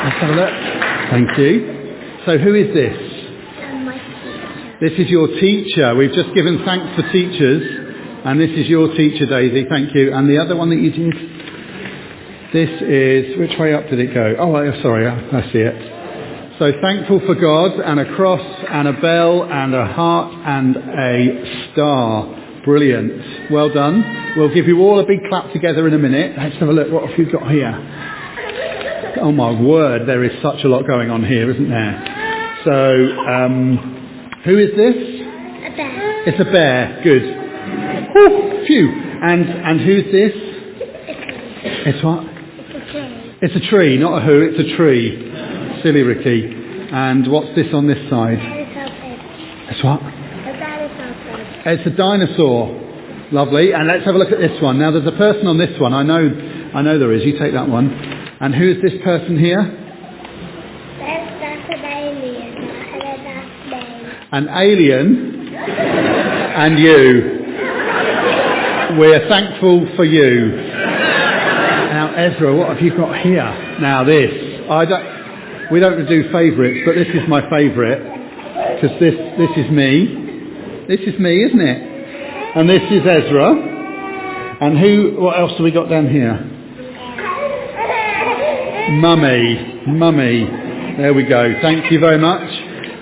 Let's 0.05 0.18
have 0.20 0.31
a 0.31 0.35
look. 0.38 0.55
Thank 1.11 1.38
you. 1.38 2.20
So 2.27 2.38
who 2.38 2.55
is 2.55 2.73
this? 2.75 2.97
My. 3.85 3.99
This 4.81 4.92
is 4.99 5.09
your 5.11 5.27
teacher. 5.40 5.94
We've 5.97 6.12
just 6.12 6.33
given 6.35 6.62
thanks 6.64 6.94
for 6.94 7.11
teachers, 7.11 7.62
and 8.25 8.40
this 8.40 8.51
is 8.51 8.68
your 8.68 8.94
teacher, 8.94 9.27
Daisy. 9.27 9.66
Thank 9.68 9.94
you. 9.94 10.12
And 10.14 10.29
the 10.31 10.38
other 10.38 10.55
one 10.57 10.70
that 10.70 10.77
you 10.79 10.90
did, 10.92 11.12
this 12.54 12.70
is 12.80 13.38
which 13.38 13.58
way 13.58 13.74
up 13.74 13.90
did 13.90 13.98
it 13.98 14.14
go? 14.14 14.36
Oh, 14.38 14.54
I- 14.54 14.80
sorry, 14.80 15.06
I, 15.06 15.38
I 15.38 15.52
see 15.52 15.58
it. 15.58 15.76
So 16.58 16.70
thankful 16.80 17.20
for 17.26 17.34
God 17.34 17.72
and 17.80 17.98
a 17.98 18.14
cross 18.14 18.40
and 18.70 18.86
a 18.86 18.92
bell 18.92 19.42
and 19.42 19.74
a 19.74 19.86
heart 19.86 20.32
and 20.46 20.76
a 20.76 21.72
star. 21.72 22.62
Brilliant. 22.64 23.50
Well 23.50 23.74
done. 23.74 24.32
We'll 24.36 24.54
give 24.54 24.66
you 24.68 24.78
all 24.80 25.00
a 25.00 25.04
big 25.06 25.18
clap 25.28 25.52
together 25.52 25.86
in 25.88 25.94
a 25.94 25.98
minute. 25.98 26.38
Let's 26.38 26.56
have 26.58 26.68
a 26.68 26.72
look. 26.72 26.90
What 26.92 27.10
have 27.10 27.18
you 27.18 27.30
got 27.30 27.50
here? 27.50 27.74
Oh 29.20 29.32
my 29.32 29.50
word, 29.60 30.06
there 30.08 30.22
is 30.22 30.30
such 30.42 30.62
a 30.64 30.68
lot 30.68 30.86
going 30.86 31.10
on 31.10 31.24
here, 31.24 31.50
isn't 31.50 31.68
there? 31.68 32.60
So, 32.64 33.18
um, 33.28 34.30
who 34.44 34.58
is 34.58 34.70
this? 34.76 34.94
A 34.94 35.76
bear. 35.76 36.28
It's 36.28 36.40
a 36.40 36.44
bear. 36.44 37.00
Good. 37.02 37.22
Whew, 38.12 38.66
phew. 38.66 38.88
And 39.22 39.44
and 39.48 39.80
who's 39.80 40.04
this? 40.12 40.32
It's 41.86 42.04
what? 42.04 42.34
It's 43.44 43.54
a 43.54 43.68
tree. 43.68 43.98
Not 43.98 44.22
a 44.22 44.24
who. 44.24 44.40
It's 44.40 44.72
a 44.72 44.74
tree. 44.74 45.20
Silly 45.83 46.00
Ricky. 46.00 46.48
And 46.90 47.30
what's 47.30 47.54
this 47.54 47.66
on 47.74 47.87
this 47.87 47.98
side? 48.09 48.38
It's 49.68 49.85
what? 49.85 50.00
It's 51.66 51.87
a 51.87 51.90
dinosaur. 51.90 53.28
Lovely. 53.33 53.72
And 53.72 53.87
let's 53.87 54.07
have 54.07 54.14
a 54.14 54.18
look 54.18 54.33
at 54.33 54.38
this 54.38 54.62
one. 54.62 54.78
Now 54.78 54.92
there's 54.92 55.07
a 55.07 55.18
person 55.18 55.46
on 55.46 55.59
this 55.59 55.78
one. 55.78 55.92
I 55.92 56.02
know, 56.02 56.24
I 56.74 56.80
know 56.80 56.98
there 56.98 57.12
is. 57.12 57.22
You 57.22 57.38
take 57.38 57.52
that 57.52 57.68
one. 57.68 57.92
And 58.40 58.54
who 58.54 58.70
is 58.70 58.80
this 58.80 58.94
person 59.04 59.38
here? 59.38 59.61
That's, 59.61 61.40
that's 61.44 61.68
an 61.68 61.85
alien. 61.85 62.54
That's 63.28 63.61
me. 63.68 64.24
An 64.33 64.48
alien. 64.48 65.52
and 65.52 66.78
you. 66.78 67.44
We're 68.98 69.28
thankful 69.28 69.87
for 69.96 70.07
you. 70.07 70.73
Ezra, 72.16 72.57
what 72.57 72.68
have 72.68 72.81
you 72.81 72.96
got 72.96 73.18
here? 73.20 73.79
Now 73.81 74.05
this. 74.05 74.31
I 74.70 74.85
don't, 74.85 75.72
we 75.72 75.81
don't 75.81 76.07
do 76.09 76.31
favourites, 76.33 76.83
but 76.87 76.94
this 76.94 77.09
is 77.09 77.29
my 77.29 77.48
favourite. 77.50 78.81
Because 78.81 78.98
this, 79.00 79.14
this 79.37 79.50
is 79.57 79.70
me. 79.70 80.87
This 80.88 81.00
is 81.00 81.18
me, 81.18 81.44
isn't 81.44 81.61
it? 81.61 82.57
And 82.57 82.68
this 82.70 82.83
is 82.90 83.03
Ezra. 83.03 83.72
And 84.61 84.79
who, 84.79 85.16
what 85.18 85.38
else 85.38 85.53
have 85.53 85.61
we 85.61 85.72
got 85.72 85.88
down 85.88 86.09
here? 86.09 86.38
Mummy. 89.00 89.83
Mummy. 89.87 90.44
There 90.98 91.12
we 91.12 91.24
go. 91.24 91.55
Thank 91.61 91.90
you 91.90 91.98
very 91.98 92.18
much. 92.18 92.48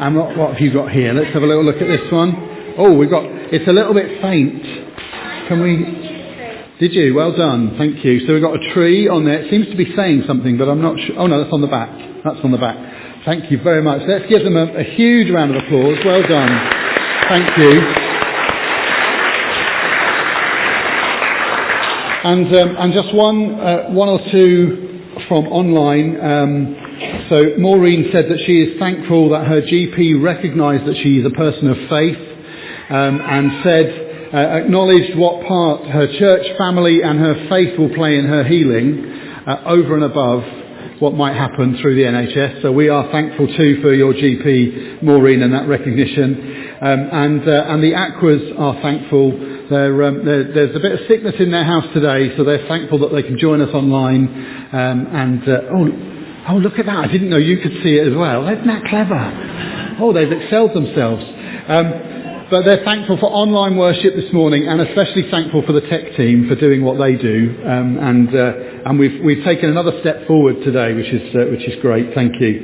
And 0.00 0.16
what, 0.16 0.36
what 0.36 0.52
have 0.52 0.60
you 0.60 0.72
got 0.72 0.90
here? 0.90 1.12
Let's 1.12 1.32
have 1.34 1.42
a 1.42 1.46
little 1.46 1.64
look 1.64 1.76
at 1.76 1.88
this 1.88 2.10
one. 2.10 2.74
Oh, 2.78 2.94
we've 2.96 3.10
got, 3.10 3.24
it's 3.24 3.68
a 3.68 3.72
little 3.72 3.92
bit 3.92 4.22
faint. 4.22 4.62
Can 5.48 5.62
we, 5.62 6.11
did 6.78 6.94
you? 6.94 7.14
Well 7.14 7.36
done. 7.36 7.76
Thank 7.78 8.04
you. 8.04 8.26
So 8.26 8.32
we've 8.34 8.42
got 8.42 8.56
a 8.56 8.72
tree 8.74 9.08
on 9.08 9.24
there. 9.24 9.42
It 9.42 9.50
seems 9.50 9.66
to 9.68 9.76
be 9.76 9.94
saying 9.94 10.24
something, 10.26 10.58
but 10.58 10.68
I'm 10.68 10.82
not 10.82 10.98
sure. 10.98 11.18
Oh 11.18 11.26
no, 11.26 11.40
that's 11.42 11.52
on 11.52 11.60
the 11.60 11.68
back. 11.68 11.90
That's 12.24 12.38
on 12.42 12.50
the 12.50 12.58
back. 12.58 12.76
Thank 13.24 13.50
you 13.50 13.62
very 13.62 13.82
much. 13.82 14.02
Let's 14.08 14.28
give 14.28 14.42
them 14.42 14.56
a, 14.56 14.64
a 14.74 14.82
huge 14.82 15.30
round 15.30 15.54
of 15.54 15.62
applause. 15.62 15.98
Well 16.04 16.22
done. 16.22 16.50
Thank 17.28 17.58
you. 17.58 17.80
And, 22.24 22.46
um, 22.54 22.76
and 22.78 22.92
just 22.92 23.14
one, 23.14 23.60
uh, 23.60 23.90
one 23.90 24.08
or 24.08 24.20
two 24.30 25.02
from 25.28 25.46
online. 25.46 26.20
Um, 26.20 27.26
so 27.28 27.54
Maureen 27.58 28.10
said 28.12 28.26
that 28.30 28.38
she 28.46 28.62
is 28.62 28.78
thankful 28.78 29.30
that 29.30 29.46
her 29.46 29.60
GP 29.62 30.22
recognised 30.22 30.86
that 30.86 30.96
she 31.02 31.18
is 31.18 31.26
a 31.26 31.30
person 31.30 31.68
of 31.68 31.76
faith 31.88 32.18
um, 32.90 33.20
and 33.20 33.62
said, 33.64 34.11
uh, 34.32 34.36
acknowledged 34.36 35.16
what 35.18 35.46
part 35.46 35.84
her 35.86 36.06
church 36.18 36.46
family 36.56 37.02
and 37.02 37.18
her 37.18 37.46
faith 37.48 37.78
will 37.78 37.94
play 37.94 38.16
in 38.16 38.26
her 38.26 38.44
healing 38.44 39.04
uh, 39.46 39.62
over 39.66 39.94
and 39.94 40.04
above 40.04 40.42
what 41.00 41.14
might 41.14 41.34
happen 41.34 41.76
through 41.82 41.96
the 41.96 42.02
NHS. 42.02 42.62
So 42.62 42.72
we 42.72 42.88
are 42.88 43.10
thankful 43.10 43.46
too 43.48 43.82
for 43.82 43.92
your 43.92 44.14
GP, 44.14 45.02
Maureen, 45.02 45.42
and 45.42 45.52
that 45.52 45.66
recognition. 45.66 46.78
Um, 46.80 47.08
and, 47.12 47.48
uh, 47.48 47.64
and 47.68 47.82
the 47.82 47.94
Aquas 47.94 48.42
are 48.56 48.80
thankful 48.80 49.52
um, 49.72 50.24
there's 50.24 50.76
a 50.76 50.80
bit 50.80 50.92
of 50.92 51.00
sickness 51.08 51.34
in 51.38 51.50
their 51.50 51.64
house 51.64 51.86
today, 51.94 52.36
so 52.36 52.44
they're 52.44 52.66
thankful 52.68 52.98
that 53.00 53.12
they 53.12 53.22
can 53.22 53.38
join 53.38 53.62
us 53.62 53.72
online. 53.72 54.28
Um, 54.72 55.06
and 55.08 55.48
uh, 55.48 55.60
oh, 55.72 55.88
oh, 56.50 56.56
look 56.56 56.78
at 56.78 56.86
that! 56.86 56.96
I 56.96 57.06
didn't 57.06 57.30
know 57.30 57.38
you 57.38 57.56
could 57.58 57.72
see 57.82 57.96
it 57.96 58.06
as 58.06 58.14
well. 58.14 58.46
Isn't 58.48 58.66
that 58.66 58.84
clever? 58.84 59.96
Oh, 59.98 60.12
they've 60.12 60.30
excelled 60.30 60.74
themselves. 60.74 61.24
But 62.52 62.66
they're 62.66 62.84
thankful 62.84 63.16
for 63.16 63.32
online 63.32 63.78
worship 63.78 64.14
this 64.14 64.30
morning, 64.30 64.68
and 64.68 64.82
especially 64.82 65.24
thankful 65.30 65.62
for 65.64 65.72
the 65.72 65.80
tech 65.88 66.14
team 66.18 66.50
for 66.50 66.54
doing 66.54 66.84
what 66.84 66.98
they 66.98 67.16
do. 67.16 67.56
Um, 67.64 67.96
and 67.96 68.28
uh, 68.28 68.90
and 68.90 68.98
we've 68.98 69.24
we've 69.24 69.42
taken 69.42 69.70
another 69.70 69.92
step 70.02 70.26
forward 70.26 70.56
today, 70.62 70.92
which 70.92 71.06
is 71.06 71.34
uh, 71.34 71.48
which 71.48 71.66
is 71.66 71.80
great. 71.80 72.12
Thank 72.14 72.38
you. 72.42 72.60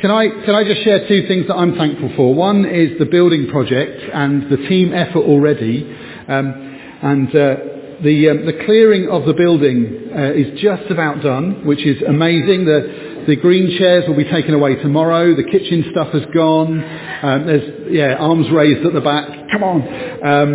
Can 0.00 0.10
I, 0.10 0.28
can 0.46 0.54
I 0.54 0.64
just 0.64 0.82
share 0.82 1.06
two 1.06 1.28
things 1.28 1.46
that 1.48 1.56
I'm 1.56 1.76
thankful 1.76 2.10
for? 2.16 2.34
One 2.34 2.64
is 2.64 2.98
the 2.98 3.04
building 3.04 3.48
project 3.50 4.00
and 4.14 4.50
the 4.50 4.66
team 4.66 4.94
effort 4.94 5.20
already. 5.20 5.84
Um, 6.26 6.64
and 7.02 7.28
uh, 7.28 7.56
the, 8.02 8.30
um, 8.30 8.46
the 8.46 8.64
clearing 8.64 9.08
of 9.10 9.26
the 9.26 9.34
building 9.34 10.08
uh, 10.14 10.32
is 10.32 10.58
just 10.60 10.90
about 10.90 11.22
done, 11.22 11.66
which 11.66 11.84
is 11.84 12.00
amazing. 12.00 12.64
The, 12.64 13.07
the 13.28 13.36
green 13.36 13.76
chairs 13.76 14.08
will 14.08 14.16
be 14.16 14.24
taken 14.24 14.54
away 14.54 14.76
tomorrow. 14.76 15.36
The 15.36 15.44
kitchen 15.44 15.84
stuff 15.90 16.14
has 16.14 16.24
gone. 16.32 16.82
Um, 17.22 17.46
there's 17.46 17.92
yeah, 17.92 18.14
arms 18.14 18.48
raised 18.50 18.86
at 18.86 18.94
the 18.94 19.02
back. 19.02 19.28
Come 19.52 19.62
on. 19.62 19.82
Um, 20.24 20.52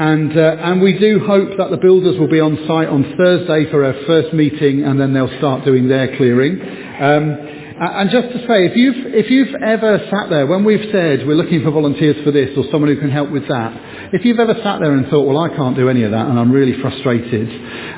and, 0.00 0.32
uh, 0.32 0.56
and 0.58 0.80
we 0.80 0.98
do 0.98 1.20
hope 1.20 1.58
that 1.58 1.70
the 1.70 1.76
builders 1.76 2.18
will 2.18 2.30
be 2.30 2.40
on 2.40 2.56
site 2.66 2.88
on 2.88 3.14
Thursday 3.18 3.70
for 3.70 3.84
our 3.84 3.92
first 4.06 4.32
meeting, 4.32 4.84
and 4.84 4.98
then 4.98 5.12
they'll 5.12 5.36
start 5.36 5.66
doing 5.66 5.86
their 5.86 6.16
clearing. 6.16 6.60
Um, 6.62 7.54
and 7.76 8.08
just 8.08 8.28
to 8.32 8.38
say, 8.48 8.72
if 8.72 8.76
you've, 8.76 9.12
if 9.12 9.30
you've 9.30 9.54
ever 9.60 9.98
sat 10.10 10.30
there, 10.30 10.46
when 10.46 10.64
we've 10.64 10.88
said 10.90 11.26
we're 11.26 11.36
looking 11.36 11.62
for 11.62 11.72
volunteers 11.72 12.16
for 12.24 12.30
this 12.30 12.56
or 12.56 12.64
someone 12.72 12.88
who 12.88 12.98
can 12.98 13.10
help 13.10 13.30
with 13.30 13.46
that, 13.48 14.14
if 14.14 14.24
you've 14.24 14.40
ever 14.40 14.54
sat 14.64 14.80
there 14.80 14.92
and 14.92 15.08
thought, 15.08 15.28
well, 15.28 15.38
I 15.38 15.54
can't 15.54 15.76
do 15.76 15.90
any 15.90 16.04
of 16.04 16.12
that 16.12 16.26
and 16.26 16.38
I'm 16.38 16.52
really 16.52 16.80
frustrated, 16.80 17.50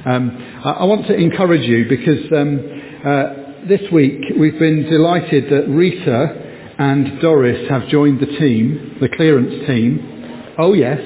um, 0.05 0.63
I, 0.65 0.71
I, 0.71 0.85
want 0.85 1.07
to 1.07 1.15
encourage 1.15 1.63
you 1.69 1.89
because 1.89 2.25
um, 2.33 2.57
uh, 3.05 3.46
this 3.69 3.81
week 3.91 4.23
we've 4.39 4.59
been 4.61 4.85
delighted 4.89 5.51
that 5.51 5.69
Rita 5.69 6.75
and 6.79 7.21
Doris 7.21 7.69
have 7.69 7.89
joined 7.89 8.21
the 8.21 8.27
team, 8.27 8.99
the 9.01 9.09
clearance 9.09 9.67
team. 9.67 10.55
Oh 10.57 10.73
yes. 10.73 11.01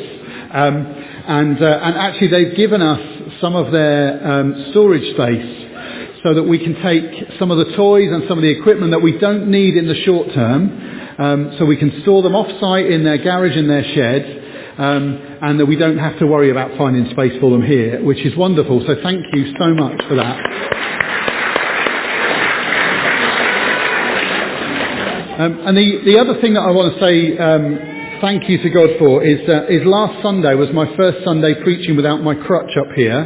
Um, 0.53 0.77
and, 0.77 1.63
uh, 1.63 1.81
and 1.83 1.97
actually 1.97 2.29
they've 2.29 2.57
given 2.57 2.83
us 2.83 3.01
some 3.41 3.57
of 3.57 3.73
their 3.73 4.31
um, 4.31 4.67
storage 4.73 5.11
space 5.15 6.21
so 6.23 6.35
that 6.35 6.43
we 6.43 6.59
can 6.59 6.75
take 6.83 7.39
some 7.39 7.51
of 7.51 7.57
the 7.57 7.75
toys 7.77 8.11
and 8.13 8.25
some 8.29 8.37
of 8.37 8.43
the 8.43 8.51
equipment 8.51 8.91
that 8.91 9.01
we 9.01 9.17
don't 9.19 9.51
need 9.51 9.77
in 9.77 9.89
the 9.89 9.95
short 10.05 10.29
term, 10.35 11.17
um, 11.19 11.57
so 11.59 11.65
we 11.65 11.79
can 11.79 12.03
store 12.03 12.23
them 12.23 12.35
off-site 12.35 12.91
in 12.91 13.05
their 13.05 13.17
garage 13.17 13.57
in 13.57 13.69
their 13.69 13.85
shed, 13.85 14.75
um, 14.77 15.39
and 15.41 15.61
that 15.61 15.67
we 15.67 15.77
don't 15.77 15.97
have 15.97 16.19
to 16.19 16.27
worry 16.27 16.51
about 16.51 16.77
finding 16.77 17.11
space 17.11 17.41
for 17.41 17.51
them 17.51 17.63
here, 17.63 18.05
which 18.05 18.21
is 18.21 18.37
wonderful. 18.37 18.85
So 18.87 18.97
thank 19.03 19.25
you 19.33 19.55
so 19.59 19.73
much 19.73 20.03
for 20.07 20.17
that. 20.17 20.80
Um, 25.41 25.57
and 25.65 25.73
the, 25.73 26.05
the 26.05 26.21
other 26.21 26.37
thing 26.45 26.53
that 26.53 26.61
I 26.61 26.69
want 26.69 26.93
to 26.93 27.01
say 27.01 27.33
um, 27.41 28.21
thank 28.21 28.45
you 28.45 28.61
to 28.61 28.69
God 28.69 28.93
for 29.01 29.25
is, 29.25 29.41
uh, 29.49 29.73
is 29.73 29.81
last 29.89 30.21
Sunday 30.21 30.53
was 30.53 30.69
my 30.77 30.85
first 31.01 31.25
Sunday 31.25 31.57
preaching 31.65 31.97
without 31.97 32.21
my 32.21 32.37
crutch 32.37 32.69
up 32.77 32.93
here. 32.93 33.17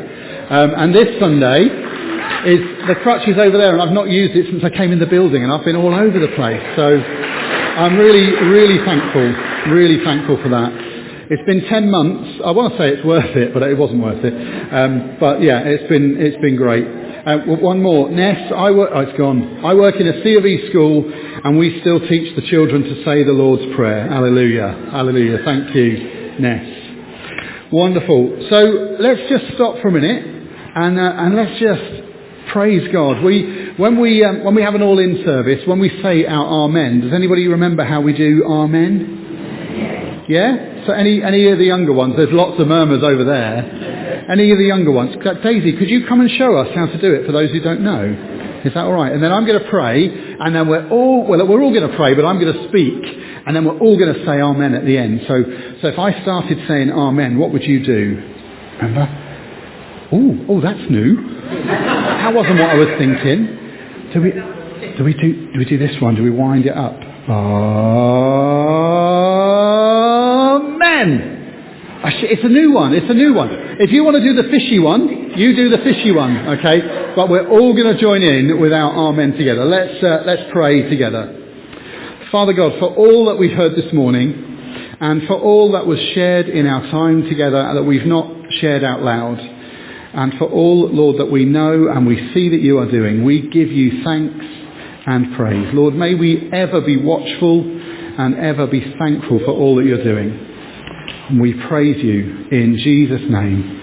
Um, 0.47 0.79
and 0.79 0.95
this 0.95 1.11
Sunday 1.19 1.67
is 2.47 2.63
the 2.87 2.95
crutch 3.03 3.27
is 3.27 3.35
over 3.35 3.59
there, 3.59 3.75
and 3.75 3.83
I've 3.83 3.91
not 3.91 4.15
used 4.15 4.39
it 4.39 4.47
since 4.47 4.63
I 4.63 4.71
came 4.71 4.93
in 4.95 5.03
the 5.03 5.11
building, 5.11 5.43
and 5.43 5.51
I've 5.51 5.65
been 5.65 5.75
all 5.75 5.91
over 5.91 6.15
the 6.15 6.31
place. 6.39 6.63
So 6.79 6.87
I'm 6.87 7.99
really, 7.99 8.31
really 8.47 8.79
thankful, 8.87 9.75
really 9.75 9.99
thankful 10.07 10.39
for 10.39 10.51
that. 10.55 10.71
It's 11.35 11.43
been 11.51 11.67
10 11.67 11.91
months. 11.91 12.39
I 12.47 12.53
want 12.53 12.75
to 12.75 12.79
say 12.79 12.95
it's 12.95 13.05
worth 13.05 13.35
it, 13.35 13.53
but 13.53 13.65
it 13.65 13.75
wasn't 13.77 14.07
worth 14.07 14.23
it. 14.23 14.35
Um, 14.71 15.17
but 15.19 15.43
yeah, 15.43 15.67
it's 15.67 15.89
been, 15.91 16.15
it's 16.23 16.39
been 16.39 16.55
great. 16.55 16.87
Uh, 17.27 17.59
one 17.59 17.83
more. 17.83 18.09
Ness, 18.09 18.53
I 18.55 18.71
work, 18.71 18.91
oh, 18.95 19.01
it's 19.01 19.19
gone. 19.19 19.65
I 19.65 19.75
work 19.75 19.97
in 19.97 20.07
a 20.07 20.23
C 20.23 20.37
of 20.37 20.47
E 20.47 20.71
school 20.71 21.11
and 21.45 21.59
we 21.59 21.81
still 21.81 22.01
teach 22.09 22.35
the 22.37 22.43
children 22.49 22.83
to 22.83 23.05
say 23.05 23.23
the 23.23 23.33
Lord's 23.33 23.75
Prayer. 23.77 24.09
Hallelujah. 24.09 24.89
Hallelujah. 24.91 25.39
Thank 25.45 25.75
you, 25.75 26.37
Ness. 26.41 27.73
Wonderful. 27.73 28.47
So 28.51 28.97
let's 29.01 29.29
just 29.29 29.55
stop 29.55 29.81
for 29.81 29.89
a 29.89 29.93
minute 29.93 30.25
and, 30.75 30.99
uh, 30.99 31.13
and 31.19 31.37
let's 31.37 31.61
just 31.61 32.05
Praise 32.55 32.87
God. 32.93 33.23
We, 33.25 33.73
when, 33.79 33.99
we, 33.99 34.23
um, 34.25 34.45
when 34.45 34.55
we 34.55 34.63
have 34.63 34.77
an 34.77 34.83
all-in 34.83 35.25
service, 35.25 35.67
when 35.67 35.81
we 35.81 35.89
say 36.03 36.25
our 36.25 36.47
Amen, 36.47 37.01
does 37.01 37.13
anybody 37.13 37.49
remember 37.49 37.85
how 37.85 38.01
we 38.01 38.13
do 38.13 38.45
Amen? 38.47 40.25
Yeah? 40.29 40.85
So 40.87 40.93
any, 40.93 41.23
any 41.23 41.49
of 41.49 41.59
the 41.59 41.65
younger 41.65 41.93
ones, 41.93 42.15
there's 42.17 42.33
lots 42.33 42.61
of 42.61 42.69
murmurs 42.69 43.03
over 43.03 43.25
there. 43.25 44.31
Any 44.31 44.53
of 44.53 44.59
the 44.59 44.65
younger 44.65 44.93
ones. 44.93 45.17
Daisy, 45.43 45.73
could 45.77 45.91
you 45.91 46.07
come 46.07 46.21
and 46.21 46.31
show 46.31 46.57
us 46.57 46.69
how 46.75 46.87
to 46.87 47.01
do 47.01 47.13
it 47.15 47.27
for 47.27 47.33
those 47.33 47.51
who 47.51 47.61
don't 47.61 47.81
know? 47.81 48.34
Is 48.65 48.73
that 48.73 48.85
all 48.85 48.93
right? 48.93 49.13
And 49.13 49.23
then 49.23 49.31
I'm 49.31 49.45
going 49.47 49.63
to 49.63 49.69
pray, 49.69 50.09
and 50.09 50.55
then 50.55 50.67
we're 50.69 50.89
all, 50.89 51.27
well, 51.27 51.47
we're 51.47 51.61
all 51.63 51.73
going 51.73 51.89
to 51.89 51.97
pray, 51.97 52.15
but 52.15 52.25
I'm 52.25 52.41
going 52.41 52.53
to 52.53 52.69
speak, 52.69 53.05
and 53.47 53.55
then 53.55 53.65
we're 53.67 53.79
all 53.79 53.99
going 53.99 54.15
to 54.15 54.25
say 54.25 54.41
Amen 54.41 54.75
at 54.75 54.87
the 54.87 54.97
end. 54.97 55.21
So, 55.29 55.45
so 55.83 55.89
if 55.89 55.99
I 55.99 56.23
started 56.23 56.59
saying 56.67 56.91
Amen, 56.91 57.39
what 57.39 57.53
would 57.53 57.63
you 57.63 57.85
do? 57.85 58.23
Remember? 58.81 59.07
Oh, 60.13 60.47
oh, 60.49 60.61
that's 60.61 60.91
new. 60.91 61.17
That 61.67 62.33
wasn't 62.35 62.59
what 62.59 62.71
I 62.71 62.75
was 62.75 62.89
thinking. 62.99 63.61
Do 64.15 64.23
we, 64.23 64.33
do 64.97 65.05
we 65.05 65.13
do, 65.15 65.53
do 65.53 65.59
we 65.59 65.65
do 65.67 65.77
this 65.77 66.01
one? 66.01 66.15
Do 66.15 66.23
we 66.23 66.31
wind 66.31 66.65
it 66.67 66.77
up? 66.77 66.95
Amen. 70.95 71.41
It's 72.07 72.45
a 72.45 72.49
new 72.49 72.73
one. 72.73 72.95
It's 72.95 73.11
a 73.11 73.15
new 73.15 73.35
one. 73.35 73.51
If 73.77 73.91
you 73.91 74.05
want 74.05 74.15
to 74.17 74.23
do 74.23 74.41
the 74.41 74.49
fishy 74.51 74.79
one, 74.79 75.33
you 75.37 75.57
do 75.57 75.69
the 75.69 75.79
fishy 75.79 76.13
one, 76.13 76.37
okay? 76.59 77.13
But 77.17 77.29
we're 77.29 77.49
all 77.49 77.75
going 77.75 77.93
to 77.93 78.01
join 78.01 78.23
in 78.23 78.61
with 78.61 78.73
our 78.73 78.93
amen 78.93 79.33
together. 79.33 79.65
Let's, 79.65 80.01
uh, 80.01 80.23
let's 80.25 80.43
pray 80.53 80.89
together. 80.89 81.41
Father 82.31 82.53
God, 82.53 82.79
for 82.79 82.95
all 82.95 83.27
that 83.27 83.37
we've 83.37 83.57
heard 83.57 83.75
this 83.75 83.93
morning, 83.93 84.97
and 85.01 85.27
for 85.27 85.35
all 85.35 85.73
that 85.73 85.87
was 85.87 85.99
shared 86.15 86.49
in 86.49 86.69
our 86.69 86.83
time 86.91 87.29
together 87.29 87.75
that 87.75 87.83
we've 87.83 88.07
not 88.07 88.31
shared 88.61 88.85
out 88.85 89.03
loud, 89.03 89.39
and 89.39 90.35
for 90.39 90.45
all, 90.45 90.89
Lord, 90.89 91.19
that 91.19 91.33
we 91.33 91.45
know 91.45 91.89
and 91.89 92.07
we 92.07 92.33
see 92.33 92.49
that 92.51 92.61
you 92.61 92.79
are 92.79 92.89
doing, 92.89 93.25
we 93.25 93.49
give 93.49 93.73
you 93.73 94.05
thanks 94.05 94.45
and 95.07 95.35
praise. 95.35 95.75
Lord, 95.75 95.95
may 95.95 96.15
we 96.15 96.49
ever 96.53 96.81
be 96.81 96.97
watchful 96.97 97.61
and 97.61 98.37
ever 98.39 98.69
be 98.69 98.95
thankful 99.01 99.41
for 99.41 99.51
all 99.51 99.75
that 99.77 99.85
you're 99.85 100.05
doing. 100.05 100.54
We 101.33 101.55
praise 101.55 101.97
you 102.05 102.49
in 102.51 102.77
Jesus' 102.77 103.23
name. 103.31 103.81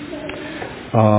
Amen. 0.93 1.09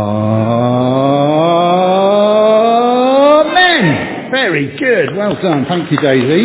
Very 4.30 4.76
good. 4.76 5.16
Well 5.16 5.34
done. 5.42 5.66
Thank 5.68 5.90
you, 5.90 5.98
Daisy. 5.98 6.44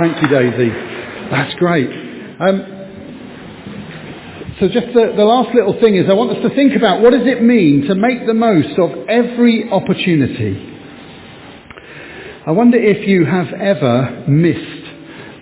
Thank 0.00 0.22
you, 0.22 0.28
Daisy. 0.28 0.68
That's 1.32 1.52
great. 1.56 1.90
Um, 2.38 2.62
so 4.60 4.68
just 4.68 4.86
the, 4.94 5.14
the 5.16 5.24
last 5.24 5.52
little 5.52 5.78
thing 5.80 5.96
is 5.96 6.08
I 6.08 6.12
want 6.12 6.30
us 6.30 6.42
to 6.48 6.54
think 6.54 6.76
about 6.76 7.00
what 7.00 7.10
does 7.10 7.26
it 7.26 7.42
mean 7.42 7.86
to 7.88 7.96
make 7.96 8.24
the 8.24 8.34
most 8.34 8.78
of 8.78 9.08
every 9.08 9.68
opportunity. 9.68 10.64
I 12.46 12.52
wonder 12.52 12.78
if 12.78 13.08
you 13.08 13.24
have 13.24 13.52
ever 13.52 14.24
missed 14.28 14.86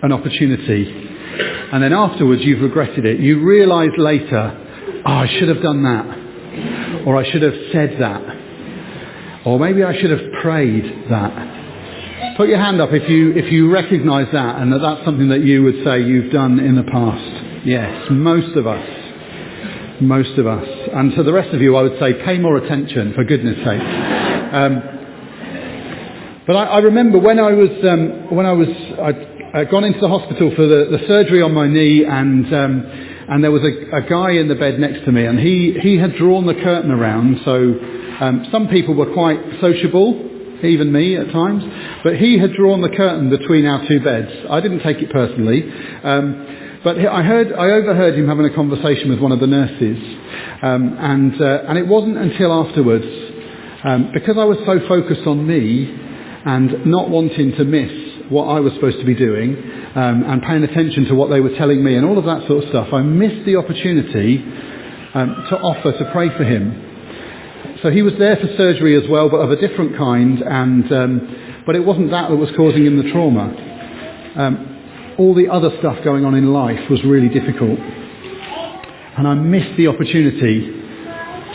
an 0.01 0.11
opportunity 0.11 1.06
and 1.39 1.83
then 1.83 1.93
afterwards 1.93 2.41
you've 2.43 2.61
regretted 2.61 3.05
it. 3.05 3.19
You 3.19 3.43
realise 3.43 3.91
later, 3.97 5.01
oh, 5.05 5.11
I 5.11 5.27
should 5.39 5.49
have 5.49 5.61
done 5.61 5.83
that. 5.83 7.05
Or 7.05 7.15
I 7.17 7.29
should 7.31 7.41
have 7.41 7.55
said 7.71 7.97
that. 7.99 9.45
Or 9.45 9.59
maybe 9.59 9.83
I 9.83 9.99
should 9.99 10.11
have 10.11 10.41
prayed 10.41 11.05
that. 11.09 12.35
Put 12.37 12.49
your 12.49 12.59
hand 12.59 12.81
up 12.81 12.89
if 12.91 13.09
you, 13.09 13.31
if 13.35 13.51
you 13.51 13.71
recognise 13.71 14.27
that 14.33 14.61
and 14.61 14.71
that 14.73 14.79
that's 14.79 15.05
something 15.05 15.29
that 15.29 15.43
you 15.43 15.63
would 15.63 15.83
say 15.83 16.03
you've 16.03 16.31
done 16.31 16.59
in 16.59 16.75
the 16.75 16.83
past. 16.83 17.65
Yes, 17.65 18.07
most 18.11 18.55
of 18.55 18.67
us. 18.67 18.87
Most 20.01 20.37
of 20.37 20.45
us. 20.45 20.67
And 20.93 21.15
to 21.15 21.23
the 21.23 21.33
rest 21.33 21.53
of 21.53 21.61
you, 21.61 21.75
I 21.75 21.81
would 21.81 21.99
say 21.99 22.13
pay 22.23 22.37
more 22.37 22.57
attention, 22.57 23.13
for 23.13 23.23
goodness 23.23 23.57
sake. 23.57 23.81
Um, 23.81 24.81
but 26.45 26.55
I, 26.55 26.63
I, 26.65 26.77
remember 26.79 27.19
when 27.19 27.39
I 27.39 27.51
was, 27.51 27.69
um, 27.83 28.35
when 28.35 28.45
I 28.45 28.53
was, 28.53 28.67
I'd, 29.01 29.36
I'd, 29.53 29.69
gone 29.71 29.83
into 29.83 29.99
the 29.99 30.09
hospital 30.09 30.51
for 30.55 30.67
the, 30.67 30.97
the 30.97 31.07
surgery 31.07 31.41
on 31.41 31.53
my 31.53 31.67
knee 31.67 32.05
and, 32.05 32.45
um, 32.53 32.83
and 33.29 33.43
there 33.43 33.51
was 33.51 33.63
a, 33.63 33.97
a, 33.97 34.01
guy 34.01 34.31
in 34.31 34.47
the 34.47 34.55
bed 34.55 34.79
next 34.79 35.05
to 35.05 35.11
me 35.11 35.25
and 35.25 35.39
he, 35.39 35.77
he 35.81 35.97
had 35.97 36.15
drawn 36.15 36.45
the 36.45 36.53
curtain 36.55 36.91
around 36.91 37.41
so 37.45 37.53
um, 38.19 38.47
some 38.51 38.67
people 38.67 38.95
were 38.95 39.13
quite 39.13 39.39
sociable, 39.61 40.59
even 40.63 40.91
me 40.91 41.15
at 41.17 41.31
times, 41.31 41.63
but 42.03 42.17
he 42.17 42.39
had 42.39 42.53
drawn 42.53 42.81
the 42.81 42.89
curtain 42.89 43.29
between 43.29 43.65
our 43.65 43.87
two 43.87 43.99
beds. 44.03 44.31
I 44.49 44.59
didn't 44.59 44.81
take 44.81 44.97
it 44.97 45.11
personally, 45.11 45.61
um, 46.03 46.81
but 46.83 46.97
I 46.97 47.21
heard, 47.21 47.53
I 47.53 47.71
overheard 47.71 48.15
him 48.15 48.27
having 48.27 48.45
a 48.45 48.55
conversation 48.55 49.09
with 49.09 49.19
one 49.19 49.31
of 49.31 49.39
the 49.39 49.45
nurses, 49.45 49.97
um, 50.63 50.97
and 50.97 51.39
uh, 51.39 51.69
and 51.69 51.77
it 51.77 51.85
wasn't 51.85 52.17
until 52.17 52.51
afterwards, 52.51 53.05
um, 53.83 54.09
because 54.13 54.35
I 54.37 54.45
was 54.45 54.57
so 54.65 54.79
focused 54.87 55.27
on 55.27 55.45
me 55.45 55.85
and 56.45 56.87
not 56.87 57.09
wanting 57.09 57.53
to 57.57 57.65
miss 57.65 58.06
what 58.29 58.45
I 58.45 58.59
was 58.59 58.73
supposed 58.73 58.99
to 58.99 59.05
be 59.05 59.15
doing, 59.15 59.55
um, 59.95 60.23
and 60.23 60.41
paying 60.41 60.63
attention 60.63 61.05
to 61.05 61.15
what 61.15 61.29
they 61.29 61.39
were 61.39 61.55
telling 61.55 61.83
me 61.83 61.95
and 61.95 62.05
all 62.05 62.17
of 62.17 62.25
that 62.25 62.47
sort 62.47 62.63
of 62.63 62.69
stuff, 62.69 62.93
I 62.93 63.01
missed 63.01 63.45
the 63.45 63.55
opportunity 63.55 64.43
um, 65.13 65.45
to 65.49 65.57
offer 65.59 65.91
to 65.91 66.11
pray 66.11 66.29
for 66.35 66.43
him. 66.43 67.77
So 67.81 67.91
he 67.91 68.01
was 68.01 68.13
there 68.19 68.35
for 68.35 68.47
surgery 68.57 69.01
as 69.01 69.09
well, 69.09 69.29
but 69.29 69.37
of 69.37 69.51
a 69.51 69.55
different 69.55 69.97
kind, 69.97 70.41
and 70.41 70.91
um, 70.91 71.63
but 71.65 71.75
it 71.75 71.85
wasn't 71.85 72.11
that 72.11 72.29
that 72.29 72.35
was 72.35 72.49
causing 72.57 72.85
him 72.85 72.97
the 72.97 73.11
trauma. 73.11 73.53
Um, 74.35 75.15
all 75.17 75.33
the 75.35 75.47
other 75.49 75.71
stuff 75.79 76.03
going 76.03 76.25
on 76.25 76.35
in 76.35 76.53
life 76.53 76.89
was 76.89 77.03
really 77.03 77.29
difficult, 77.29 77.79
and 77.79 79.27
I 79.27 79.35
missed 79.35 79.77
the 79.77 79.87
opportunity 79.87 80.73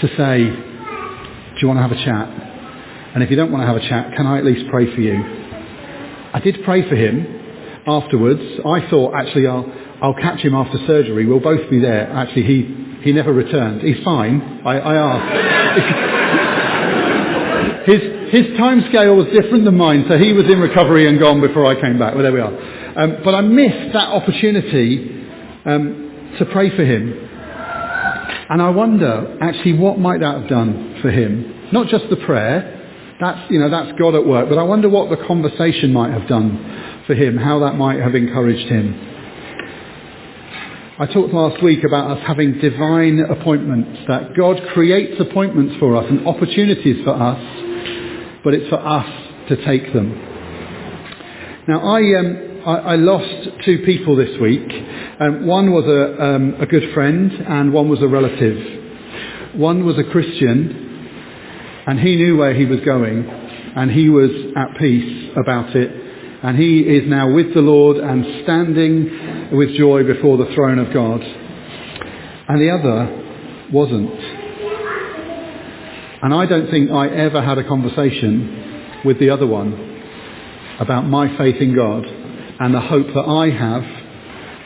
to 0.01 0.09
say, 0.17 0.45
"Do 0.47 1.59
you 1.61 1.69
want 1.69 1.79
to 1.79 1.83
have 1.83 1.93
a 1.93 2.05
chat?" 2.05 2.29
And 3.15 3.23
if 3.23 3.31
you 3.31 3.37
don't 3.37 3.53
want 3.53 3.63
to 3.63 3.67
have 3.67 3.77
a 3.77 3.89
chat, 3.89 4.17
can 4.17 4.27
I 4.27 4.39
at 4.39 4.45
least 4.45 4.71
pray 4.71 4.95
for 4.95 5.01
you? 5.01 5.42
I 6.35 6.41
did 6.41 6.65
pray 6.65 6.89
for 6.89 6.97
him 6.97 7.27
afterwards. 7.87 8.41
I 8.65 8.89
thought 8.89 9.15
actually 9.15 9.47
I'll 9.47 9.71
I'll 10.03 10.15
catch 10.15 10.41
him 10.41 10.55
after 10.55 10.79
surgery. 10.87 11.27
We'll 11.27 11.41
both 11.41 11.71
be 11.71 11.79
there. 11.79 12.11
Actually, 12.11 12.43
he 12.45 12.83
he 13.03 13.13
never 13.13 13.33
returned. 13.33 13.83
He's 13.83 14.03
fine. 14.05 14.63
I, 14.65 14.79
I 14.79 14.95
asked. 14.95 16.13
his, 17.87 18.01
his 18.33 18.57
time 18.57 18.85
scale 18.89 19.17
was 19.17 19.27
different 19.27 19.65
than 19.65 19.77
mine, 19.77 20.05
so 20.09 20.17
he 20.19 20.33
was 20.33 20.47
in 20.47 20.61
recovery 20.61 21.09
and 21.09 21.19
gone 21.19 21.41
before 21.41 21.67
I 21.67 21.81
came 21.81 21.99
back. 21.99 22.15
Well, 22.15 22.23
there 22.23 22.33
we 22.33 22.41
are. 22.41 22.53
Um, 22.99 23.19
but 23.25 23.35
I 23.35 23.41
missed 23.41 23.93
that 23.93 24.09
opportunity 24.09 25.27
um, 25.65 26.35
to 26.39 26.47
pray 26.47 26.71
for 26.71 26.85
him. 26.85 27.29
And 28.51 28.61
I 28.63 28.71
wonder, 28.71 29.39
actually, 29.41 29.75
what 29.75 29.99
might 29.99 30.21
that 30.21 30.41
have 30.41 30.49
done 30.49 30.99
for 31.03 31.11
him? 31.11 31.71
Not 31.73 31.89
just 31.89 32.09
the 32.11 32.17
prayer, 32.17 32.82
that's, 33.23 33.51
you 33.51 33.59
know, 33.59 33.71
that's 33.71 33.99
God 33.99 34.15
at 34.15 34.27
work, 34.27 34.49
but 34.49 34.59
I 34.59 34.63
wonder 34.63 34.89
what 34.89 35.11
the 35.11 35.25
conversation 35.27 35.93
might 35.93 36.13
have 36.13 36.29
done 36.29 37.03
for 37.07 37.15
him, 37.15 37.37
how 37.37 37.61
that 37.61 37.75
might 37.75 38.01
have 38.01 38.15
encouraged 38.15 38.69
him. 38.69 39.09
I 40.99 41.07
talked 41.07 41.33
last 41.33 41.63
week 41.63 41.85
about 41.85 42.17
us 42.17 42.25
having 42.27 42.59
divine 42.59 43.21
appointments, 43.21 44.01
that 44.09 44.35
God 44.37 44.61
creates 44.73 45.21
appointments 45.21 45.77
for 45.79 45.97
us 45.97 46.05
and 46.09 46.27
opportunities 46.27 47.03
for 47.05 47.15
us, 47.15 48.41
but 48.45 48.55
it's 48.55 48.69
for 48.69 48.79
us 48.79 49.09
to 49.49 49.65
take 49.65 49.93
them. 49.93 50.11
Now, 51.67 51.81
I, 51.81 52.01
um, 52.19 52.63
I, 52.67 52.75
I 52.93 52.97
lost 52.97 53.49
two 53.65 53.83
people 53.85 54.17
this 54.17 54.39
week. 54.41 54.69
Um, 55.21 55.47
one 55.47 55.73
was 55.73 55.85
a, 55.87 56.23
um, 56.25 56.55
a 56.61 56.67
good 56.67 56.93
friend 56.93 57.33
and 57.33 57.73
one 57.73 57.89
was 57.89 58.03
a 58.03 58.09
relative. 58.09 59.57
One 59.57 59.85
was 59.85 59.99
a 59.99 60.05
Christian 60.05 60.92
and 61.87 61.99
he 61.99 62.17
knew 62.17 62.37
where 62.37 62.55
he 62.55 62.65
was 62.65 62.81
going 62.81 63.25
and 63.77 63.91
he 63.91 64.09
was 64.09 64.31
at 64.57 64.79
peace 64.79 65.31
about 65.37 65.75
it 65.75 65.91
and 66.43 66.59
he 66.59 66.81
is 66.81 67.09
now 67.09 67.33
with 67.33 67.55
the 67.55 67.61
Lord 67.61 67.99
and 67.99 68.43
standing 68.43 69.57
with 69.57 69.77
joy 69.77 70.03
before 70.03 70.37
the 70.39 70.53
throne 70.55 70.79
of 70.79 70.93
God. 70.93 71.23
And 71.23 72.61
the 72.61 72.71
other 72.71 73.71
wasn't. 73.73 74.13
And 76.23 76.35
I 76.35 76.47
don't 76.47 76.71
think 76.71 76.91
I 76.91 77.09
ever 77.09 77.41
had 77.43 77.59
a 77.59 77.69
conversation 77.69 79.03
with 79.05 79.19
the 79.21 79.31
other 79.31 79.47
one 79.47 79.73
about 80.81 81.03
my 81.03 81.37
faith 81.39 81.57
in 81.61 81.75
God 81.77 82.05
and 82.05 82.75
the 82.75 82.81
hope 82.81 83.07
that 83.07 83.25
I 83.25 83.51
have 83.51 83.83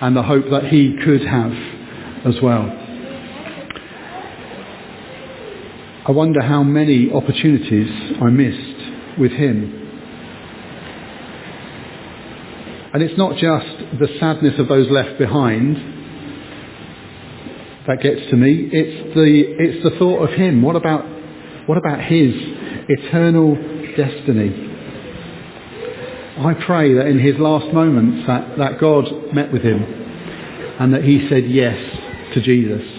and 0.00 0.16
the 0.16 0.22
hope 0.22 0.46
that 0.50 0.68
he 0.68 0.96
could 1.05 1.26
have 1.26 1.52
as 2.26 2.40
well. 2.42 2.86
I 6.07 6.12
wonder 6.12 6.40
how 6.40 6.62
many 6.62 7.11
opportunities 7.12 7.90
I 8.21 8.31
missed 8.31 9.19
with 9.19 9.33
him 9.33 9.87
And 12.97 13.05
it's 13.05 13.19
not 13.19 13.37
just 13.37 14.01
the 14.01 14.09
sadness 14.19 14.59
of 14.59 14.69
those 14.69 14.90
left 14.90 15.19
behind 15.19 15.77
that 17.87 18.01
gets 18.01 18.31
to 18.31 18.37
me. 18.38 18.71
It's 18.73 19.14
the, 19.14 19.45
it's 19.59 19.83
the 19.85 19.99
thought 19.99 20.23
of 20.23 20.31
him. 20.31 20.62
What 20.62 20.77
about, 20.77 21.05
what 21.69 21.77
about 21.77 22.01
his 22.01 22.33
eternal 22.88 23.55
destiny? 23.99 24.49
I 26.38 26.55
pray 26.64 26.95
that 26.95 27.09
in 27.09 27.19
his 27.19 27.37
last 27.38 27.71
moments 27.75 28.27
that, 28.27 28.57
that 28.57 28.81
God 28.81 29.05
met 29.35 29.53
with 29.53 29.61
him 29.61 29.83
and 30.81 30.95
that 30.95 31.05
he 31.05 31.29
said 31.29 31.51
yes 31.51 31.77
to 32.33 32.40
Jesus. 32.40 32.95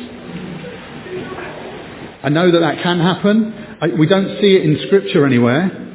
I 2.23 2.29
know 2.29 2.51
that 2.51 2.59
that 2.59 2.81
can 2.83 2.99
happen. 2.99 3.53
I, 3.81 3.87
we 3.87 4.07
don't 4.07 4.39
see 4.41 4.55
it 4.55 4.63
in 4.63 4.79
scripture 4.87 5.25
anywhere. 5.25 5.85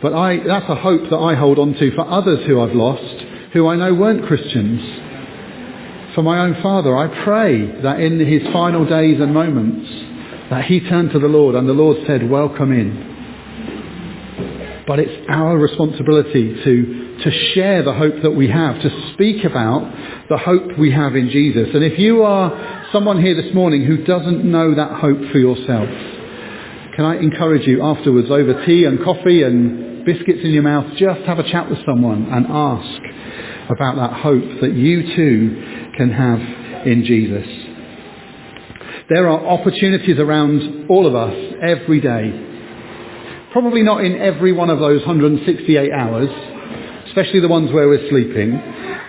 But 0.00 0.14
I, 0.14 0.36
that's 0.46 0.68
a 0.68 0.76
hope 0.76 1.10
that 1.10 1.16
I 1.16 1.34
hold 1.34 1.58
on 1.58 1.74
to 1.74 1.90
for 1.94 2.08
others 2.08 2.46
who 2.46 2.60
I've 2.60 2.74
lost, 2.74 3.24
who 3.52 3.66
I 3.66 3.76
know 3.76 3.94
weren't 3.94 4.26
Christians. 4.26 4.80
For 6.14 6.22
my 6.22 6.40
own 6.40 6.62
father, 6.62 6.96
I 6.96 7.24
pray 7.24 7.82
that 7.82 8.00
in 8.00 8.18
his 8.20 8.42
final 8.52 8.84
days 8.86 9.20
and 9.20 9.34
moments, 9.34 9.90
that 10.50 10.64
he 10.64 10.80
turned 10.80 11.10
to 11.12 11.18
the 11.18 11.28
Lord 11.28 11.54
and 11.54 11.68
the 11.68 11.72
Lord 11.72 11.98
said, 12.06 12.28
welcome 12.28 12.72
in. 12.72 13.06
But 14.86 15.00
it's 15.00 15.26
our 15.28 15.58
responsibility 15.58 16.62
to, 16.64 17.07
to 17.22 17.30
share 17.54 17.82
the 17.82 17.94
hope 17.94 18.22
that 18.22 18.30
we 18.30 18.48
have, 18.48 18.80
to 18.82 19.12
speak 19.12 19.44
about 19.44 19.82
the 20.28 20.38
hope 20.38 20.78
we 20.78 20.92
have 20.92 21.16
in 21.16 21.30
Jesus. 21.30 21.68
And 21.74 21.82
if 21.82 21.98
you 21.98 22.22
are 22.22 22.86
someone 22.92 23.20
here 23.22 23.34
this 23.40 23.52
morning 23.54 23.84
who 23.84 24.04
doesn't 24.04 24.44
know 24.44 24.74
that 24.74 25.00
hope 25.00 25.18
for 25.32 25.38
yourself, 25.38 25.88
can 26.94 27.04
I 27.04 27.16
encourage 27.16 27.66
you 27.66 27.82
afterwards 27.82 28.30
over 28.30 28.64
tea 28.66 28.84
and 28.84 29.02
coffee 29.04 29.42
and 29.42 30.04
biscuits 30.04 30.40
in 30.42 30.52
your 30.52 30.62
mouth, 30.62 30.96
just 30.96 31.20
have 31.22 31.38
a 31.38 31.50
chat 31.50 31.68
with 31.68 31.78
someone 31.84 32.32
and 32.32 32.46
ask 32.46 33.02
about 33.70 33.96
that 33.96 34.20
hope 34.22 34.60
that 34.62 34.72
you 34.72 35.14
too 35.14 35.92
can 35.96 36.10
have 36.10 36.40
in 36.86 37.04
Jesus. 37.04 37.46
There 39.10 39.28
are 39.28 39.46
opportunities 39.46 40.18
around 40.18 40.86
all 40.88 41.06
of 41.06 41.14
us 41.14 41.34
every 41.62 42.00
day. 42.00 42.46
Probably 43.52 43.82
not 43.82 44.04
in 44.04 44.16
every 44.16 44.52
one 44.52 44.70
of 44.70 44.78
those 44.78 45.00
168 45.06 45.92
hours, 45.92 46.28
especially 47.18 47.40
the 47.40 47.48
ones 47.48 47.72
where 47.72 47.88
we're 47.88 48.08
sleeping. 48.10 48.54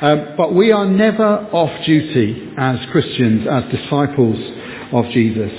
Um, 0.01 0.33
but 0.35 0.55
we 0.55 0.71
are 0.71 0.85
never 0.85 1.23
off 1.23 1.85
duty 1.85 2.51
as 2.57 2.79
Christians, 2.91 3.45
as 3.47 3.63
disciples 3.71 4.37
of 4.91 5.05
Jesus. 5.11 5.51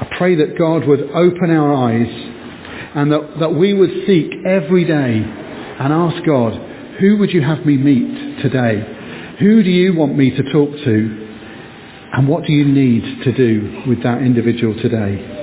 I 0.00 0.08
pray 0.18 0.34
that 0.34 0.58
God 0.58 0.86
would 0.88 1.02
open 1.10 1.50
our 1.50 1.72
eyes 1.72 2.08
and 2.96 3.12
that, 3.12 3.36
that 3.38 3.54
we 3.54 3.72
would 3.72 4.04
seek 4.06 4.32
every 4.44 4.84
day 4.84 5.22
and 5.22 5.92
ask 5.92 6.24
God, 6.26 6.54
who 6.98 7.18
would 7.18 7.30
you 7.30 7.42
have 7.42 7.64
me 7.64 7.76
meet 7.76 8.42
today? 8.42 9.36
Who 9.38 9.62
do 9.62 9.70
you 9.70 9.94
want 9.94 10.16
me 10.16 10.30
to 10.30 10.42
talk 10.52 10.70
to? 10.72 11.28
And 12.14 12.26
what 12.26 12.44
do 12.44 12.52
you 12.52 12.64
need 12.64 13.22
to 13.22 13.32
do 13.32 13.84
with 13.86 14.02
that 14.02 14.22
individual 14.22 14.74
today? 14.74 15.39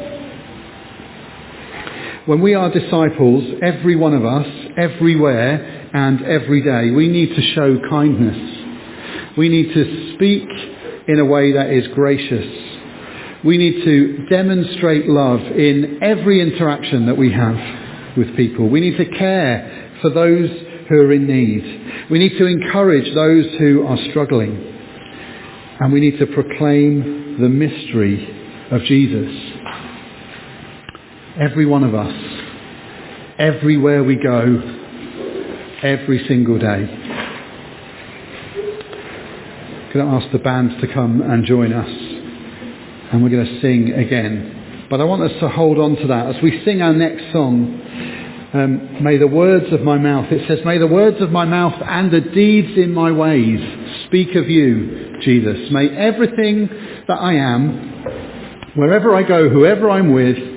When 2.27 2.41
we 2.41 2.55
are 2.55 2.69
disciples, 2.69 3.45
every 3.61 3.95
one 3.95 4.13
of 4.13 4.25
us, 4.25 4.45
everywhere 4.77 5.89
and 5.93 6.21
every 6.25 6.61
day, 6.61 6.91
we 6.91 7.07
need 7.07 7.33
to 7.33 7.41
show 7.53 7.79
kindness. 7.89 9.37
We 9.37 9.47
need 9.47 9.73
to 9.73 10.13
speak 10.13 10.45
in 11.07 11.19
a 11.19 11.25
way 11.25 11.53
that 11.53 11.69
is 11.69 11.87
gracious. 11.95 12.45
We 13.45 13.57
need 13.57 13.81
to 13.85 14.25
demonstrate 14.29 15.07
love 15.07 15.39
in 15.39 15.99
every 16.03 16.41
interaction 16.41 17.05
that 17.05 17.15
we 17.15 17.31
have 17.31 18.17
with 18.17 18.35
people. 18.35 18.67
We 18.67 18.81
need 18.81 18.97
to 18.97 19.05
care 19.05 19.93
for 20.01 20.09
those 20.09 20.49
who 20.89 20.95
are 20.95 21.13
in 21.13 21.27
need. 21.27 22.09
We 22.11 22.19
need 22.19 22.37
to 22.39 22.45
encourage 22.45 23.05
those 23.15 23.45
who 23.57 23.87
are 23.87 23.97
struggling. 24.09 24.51
And 25.79 25.93
we 25.93 26.01
need 26.01 26.19
to 26.19 26.27
proclaim 26.27 27.39
the 27.39 27.47
mystery 27.47 28.67
of 28.69 28.81
Jesus. 28.81 29.53
Every 31.39 31.67
one 31.67 31.84
of 31.84 31.93
us, 31.93 32.12
everywhere 33.38 34.04
we 34.04 34.15
go, 34.15 34.41
every 35.84 36.26
single 36.28 36.58
day. 36.58 36.88
Going 39.93 40.08
to 40.08 40.13
ask 40.13 40.32
the 40.32 40.39
band 40.39 40.82
to 40.82 40.88
come 40.91 41.21
and 41.21 41.45
join 41.45 41.73
us? 41.73 41.89
And 43.12 43.21
we're 43.21 43.30
going 43.30 43.45
to 43.45 43.62
sing 43.62 43.93
again. 43.93 44.88
But 44.89 45.00
I 45.00 45.04
want 45.04 45.21
us 45.21 45.39
to 45.39 45.47
hold 45.47 45.78
on 45.78 45.97
to 45.97 46.08
that 46.08 46.36
as 46.36 46.41
we 46.41 46.63
sing 46.65 46.82
our 46.82 46.93
next 46.93 47.32
song. 47.32 47.82
Um, 48.54 49.04
may 49.04 49.17
the 49.17 49.28
words 49.28 49.71
of 49.71 49.82
my 49.82 50.00
mouth, 50.00 50.32
it 50.32 50.47
says, 50.47 50.65
may 50.65 50.80
the 50.80 50.88
words 50.88 51.21
of 51.21 51.30
my 51.30 51.45
mouth 51.45 51.80
and 51.86 52.10
the 52.12 52.21
deeds 52.21 52.76
in 52.78 52.93
my 52.95 53.12
ways 53.12 53.60
speak 54.08 54.34
of 54.34 54.50
you, 54.50 55.17
Jesus. 55.21 55.71
May 55.71 55.89
everything 55.89 56.67
that 57.08 57.19
I 57.19 57.34
am, 57.34 58.73
wherever 58.76 59.15
I 59.15 59.21
go, 59.21 59.50
whoever 59.50 59.91
I'm 59.91 60.12
with, 60.13 60.56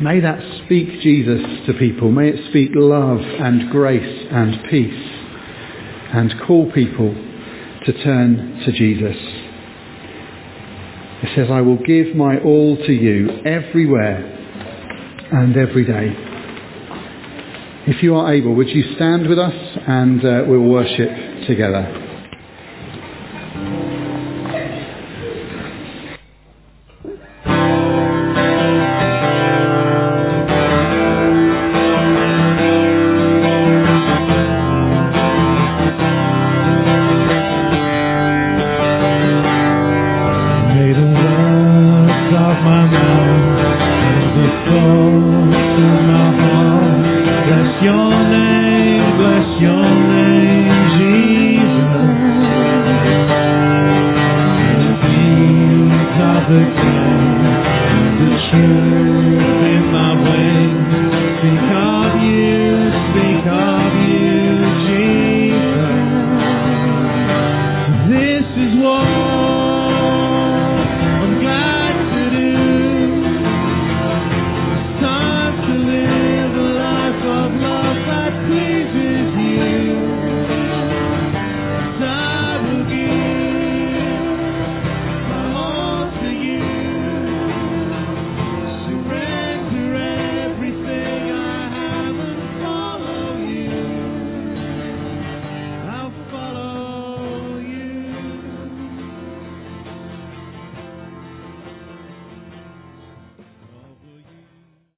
may 0.00 0.20
that 0.20 0.40
speak 0.64 1.00
Jesus 1.00 1.40
to 1.66 1.74
people. 1.78 2.10
May 2.10 2.28
it 2.30 2.50
speak 2.50 2.70
love 2.74 3.20
and 3.20 3.70
grace 3.70 4.26
and 4.30 4.64
peace 4.70 5.18
and 6.14 6.34
call 6.46 6.70
people 6.72 7.12
to 7.84 8.04
turn 8.04 8.62
to 8.64 8.72
Jesus. 8.72 9.16
It 11.20 11.30
says, 11.34 11.48
I 11.50 11.60
will 11.60 11.78
give 11.78 12.14
my 12.14 12.38
all 12.38 12.76
to 12.76 12.92
you 12.92 13.40
everywhere 13.44 14.34
and 15.32 15.56
every 15.56 15.84
day. 15.84 16.14
If 17.86 18.02
you 18.02 18.14
are 18.14 18.32
able, 18.32 18.54
would 18.54 18.68
you 18.68 18.94
stand 18.94 19.28
with 19.28 19.38
us 19.38 19.54
and 19.86 20.24
uh, 20.24 20.44
we'll 20.46 20.60
worship 20.60 21.46
together. 21.46 22.07